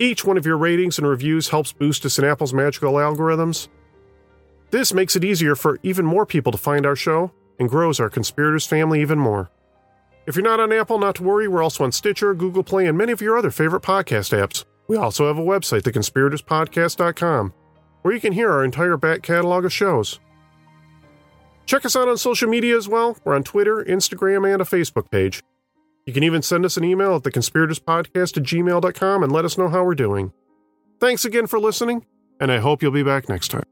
Each 0.00 0.24
one 0.24 0.36
of 0.36 0.46
your 0.46 0.56
ratings 0.56 0.98
and 0.98 1.06
reviews 1.06 1.48
helps 1.48 1.72
boost 1.72 2.04
us 2.04 2.18
in 2.18 2.24
Apple's 2.24 2.52
magical 2.52 2.94
algorithms. 2.94 3.68
This 4.70 4.92
makes 4.92 5.16
it 5.16 5.24
easier 5.24 5.54
for 5.54 5.78
even 5.82 6.04
more 6.04 6.26
people 6.26 6.52
to 6.52 6.58
find 6.58 6.86
our 6.86 6.96
show 6.96 7.32
and 7.58 7.68
grows 7.68 8.00
our 8.00 8.10
conspirators 8.10 8.66
family 8.66 9.00
even 9.00 9.18
more. 9.18 9.50
If 10.26 10.36
you're 10.36 10.44
not 10.44 10.60
on 10.60 10.72
Apple, 10.72 10.98
not 10.98 11.14
to 11.16 11.22
worry, 11.22 11.48
we're 11.48 11.62
also 11.62 11.84
on 11.84 11.92
Stitcher, 11.92 12.34
Google 12.34 12.62
Play, 12.62 12.86
and 12.86 12.98
many 12.98 13.12
of 13.12 13.22
your 13.22 13.38
other 13.38 13.50
favorite 13.50 13.82
podcast 13.82 14.36
apps. 14.36 14.64
We 14.86 14.96
also 14.96 15.26
have 15.26 15.38
a 15.38 15.42
website, 15.42 15.82
theconspiratorspodcast.com, 15.82 17.54
where 18.02 18.14
you 18.14 18.20
can 18.20 18.32
hear 18.32 18.50
our 18.50 18.64
entire 18.64 18.96
back 18.96 19.22
catalog 19.22 19.64
of 19.64 19.72
shows. 19.72 20.20
Check 21.68 21.84
us 21.84 21.94
out 21.94 22.08
on 22.08 22.16
social 22.16 22.48
media 22.48 22.78
as 22.78 22.88
well. 22.88 23.18
We're 23.24 23.34
on 23.34 23.44
Twitter, 23.44 23.84
Instagram, 23.84 24.50
and 24.50 24.62
a 24.62 24.64
Facebook 24.64 25.10
page. 25.10 25.42
You 26.06 26.14
can 26.14 26.22
even 26.22 26.40
send 26.40 26.64
us 26.64 26.78
an 26.78 26.84
email 26.84 27.16
at 27.16 27.24
theconspiratorspodcast 27.24 28.38
at 28.38 28.42
gmail.com 28.42 29.22
and 29.22 29.30
let 29.30 29.44
us 29.44 29.58
know 29.58 29.68
how 29.68 29.84
we're 29.84 29.94
doing. 29.94 30.32
Thanks 30.98 31.26
again 31.26 31.46
for 31.46 31.60
listening, 31.60 32.06
and 32.40 32.50
I 32.50 32.56
hope 32.56 32.82
you'll 32.82 32.90
be 32.90 33.02
back 33.02 33.28
next 33.28 33.48
time. 33.48 33.64